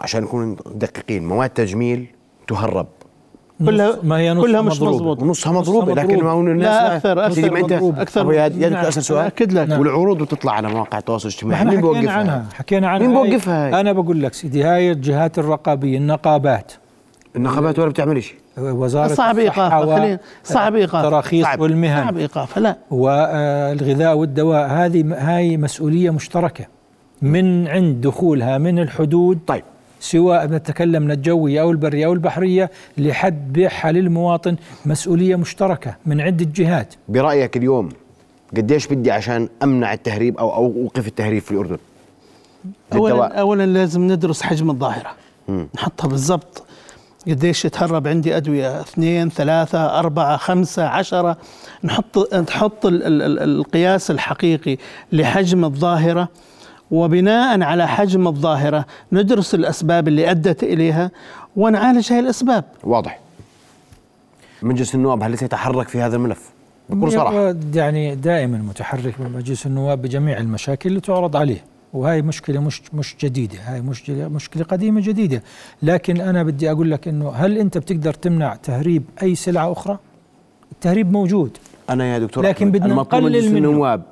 [0.01, 2.07] عشان نكون دقيقين مواد تجميل
[2.49, 2.87] تهرب.
[3.67, 4.97] كلها ما هي نص كلها مش مضروبة.
[4.97, 5.23] مضبوط.
[5.23, 8.03] ونصها مضروبة لكن ما هو الناس لا أكثر أكثر ما أنت مضروبة.
[8.03, 8.49] أكثر أبو يا.
[8.49, 9.27] دكتور أسأل سؤال.
[9.27, 9.79] أكد لك.
[9.79, 11.61] والعروض بتطلع على مواقع التواصل ما الاجتماعي.
[11.61, 13.07] إحنا مين حكينا بوقفها؟ عنها حكينا عنها.
[13.07, 16.73] مين بوقفها هاي؟ أنا بقول لك سيدي هاي الجهات الرقابية النقابات.
[17.37, 21.61] النقابات ولا بتعمل شيء وزارة صعب خلينا صعب ايقافها التراخيص صعب.
[21.61, 22.05] والمهن.
[22.05, 22.77] صعب ايقافها لا.
[22.91, 26.65] والغذاء والدواء هذه هاي مسؤولية مشتركة
[27.23, 29.39] من عند دخولها من الحدود.
[29.47, 29.65] طيب.
[30.01, 36.47] سواء نتكلم من الجوية أو البرية أو البحرية لحد بيعها للمواطن مسؤولية مشتركة من عدة
[36.55, 37.89] جهات برأيك اليوم
[38.57, 41.79] قديش بدي عشان أمنع التهريب أو أو أوقف التهريب في الأردن؟
[42.93, 43.41] اولا للدواء.
[43.41, 45.11] اولا لازم ندرس حجم الظاهرة
[45.49, 45.69] مم.
[45.75, 46.63] نحطها بالضبط
[47.27, 51.37] قديش يتهرب عندي أدوية اثنين ثلاثة أربعة خمسة عشرة
[51.85, 54.77] نحط نحط ال ال ال القياس الحقيقي
[55.13, 56.29] لحجم الظاهرة
[56.91, 61.11] وبناء على حجم الظاهرة ندرس الأسباب اللي أدت إليها
[61.57, 62.64] ونعالج هذه الأسباب.
[62.84, 63.18] واضح.
[64.62, 66.51] مجلس النواب هل سيتحرك في هذا الملف؟
[66.88, 67.55] بكل صراحة.
[67.74, 71.64] يعني دائما متحرك بمجلس النواب بجميع المشاكل اللي تعرض عليه.
[71.93, 73.59] وهي مشكلة مش مش جديدة.
[73.64, 75.43] هاي مشكلة مشكلة قديمة جديدة.
[75.82, 79.99] لكن أنا بدي أقول لك إنه هل أنت بتقدر تمنع تهريب أي سلعة أخرى؟
[80.72, 81.59] التهريب موجود.
[81.91, 83.68] أنا يا دكتور لكن بدنا نقلل مجلس منه.
[83.68, 84.03] النواب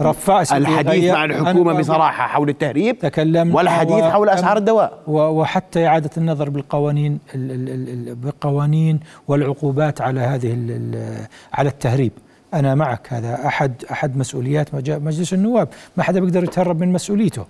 [0.00, 4.98] رفع الحديث مع بقول- بصراحة حول التهريب تكلمنا والحديث و- حول أسعار الدواء.
[5.06, 11.68] وحتى إعادة النظر بالقوانين ال- ال- ال- ال- بالقوانين والعقوبات على هذه ال- ال- على
[11.68, 12.12] التهريب.
[12.54, 15.68] أنا معك هذا أحد أحد مسؤوليات مج- مجلس النواب.
[15.96, 17.44] ما حدا بيقدر يتهرب من مسؤوليته.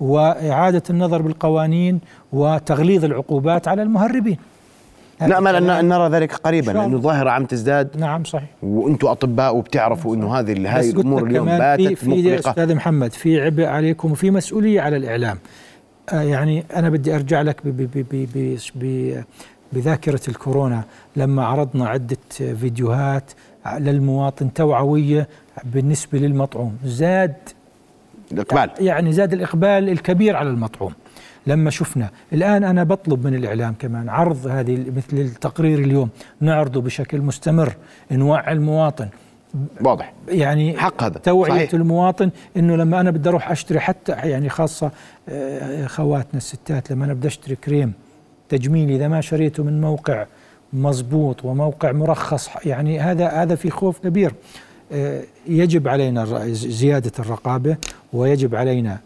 [0.00, 2.00] وإعادة النظر بالقوانين
[2.32, 4.36] وتغليظ العقوبات على المهربين.
[5.28, 6.96] نامل ان الكلام- أن نرى ذلك قريبا لأنه.
[6.96, 7.88] الظاهره عم تزداد.
[7.98, 8.48] نعم صحيح.
[8.62, 12.50] وأنتم أطباء وبتعرفوا إنه هذه هاي الأمور اليوم في باتت في مقلقة.
[12.50, 15.38] أستاذ محمد في عبء عليكم وفي مسؤولية على الإعلام.
[16.12, 17.66] آه يعني أنا بدي أرجع لك
[19.72, 20.82] بذاكرة الكورونا.
[21.16, 22.16] لما عرضنا عدة
[22.60, 23.30] فيديوهات
[23.78, 25.28] للمواطن توعوية
[25.64, 27.34] بالنسبة للمطعوم زاد
[28.32, 28.70] الإقبال.
[28.80, 30.92] يعني زاد الإقبال الكبير على المطعوم.
[31.46, 32.10] لما شفنا.
[32.32, 36.08] الآن أنا بطلب من الإعلام كمان عرض هذه مثل التقرير اليوم
[36.40, 37.76] نعرضه بشكل مستمر
[38.12, 39.08] نوعي المواطن.
[39.80, 40.12] واضح.
[40.28, 41.18] يعني حق هذا.
[41.18, 41.74] توعية صحيح.
[41.74, 44.90] المواطن إنه لما أنا بدي أروح أشتري حتى يعني خاصة
[45.28, 47.92] آه، خواتنا الستات لما أنا بدي أشتري كريم
[48.48, 50.26] تجميلي إذا ما شريته من موقع
[50.72, 54.32] مزبوط وموقع مرخص يعني هذا هذا في خوف كبير.
[54.92, 57.76] آه، يجب علينا زيادة الرقابة
[58.12, 58.98] ويجب علينا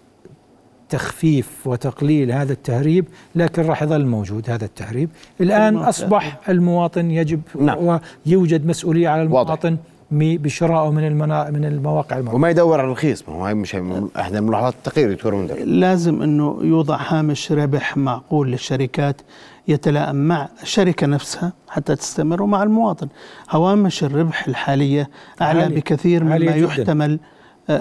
[0.99, 5.76] تخفيف وتقليل هذا التهريب لكن راح يظل موجود هذا التهريب الآن.
[5.76, 7.99] أصبح المواطن يجب نعم.
[8.26, 9.32] ويوجد مسؤولية على واضح.
[9.40, 9.76] المواطن
[10.11, 13.76] م- بشرائه من المنا من المواقع الموجودة وما يدور على الرخيص ما هو هاي مش
[14.16, 19.20] احدى ملاحظات التقرير دكتور لازم إنه يوضع هامش ربح معقول للشركات
[19.68, 23.09] يتلائم مع الشركة نفسها حتى تستمر ومع المواطن
[23.51, 25.11] هوامش الربح الحالية
[25.42, 25.76] أعلى عالية.
[25.76, 26.57] بكثير مما جداً.
[26.57, 27.18] يحتمل آه،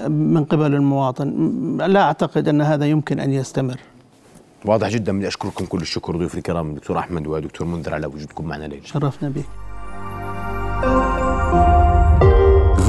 [0.07, 1.77] من قبل المواطن.
[1.77, 3.79] لا أعتقد أن هذا يمكن أن يستمر.
[4.65, 8.65] واضح جدا بدي أشكركم كل الشكر ضيوف الكرام دكتور أحمد ودكتور منذر على وجودكم معنا
[8.65, 9.45] ليلى شرفنا بك.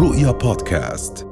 [0.01, 1.26] رؤيا بودكاست.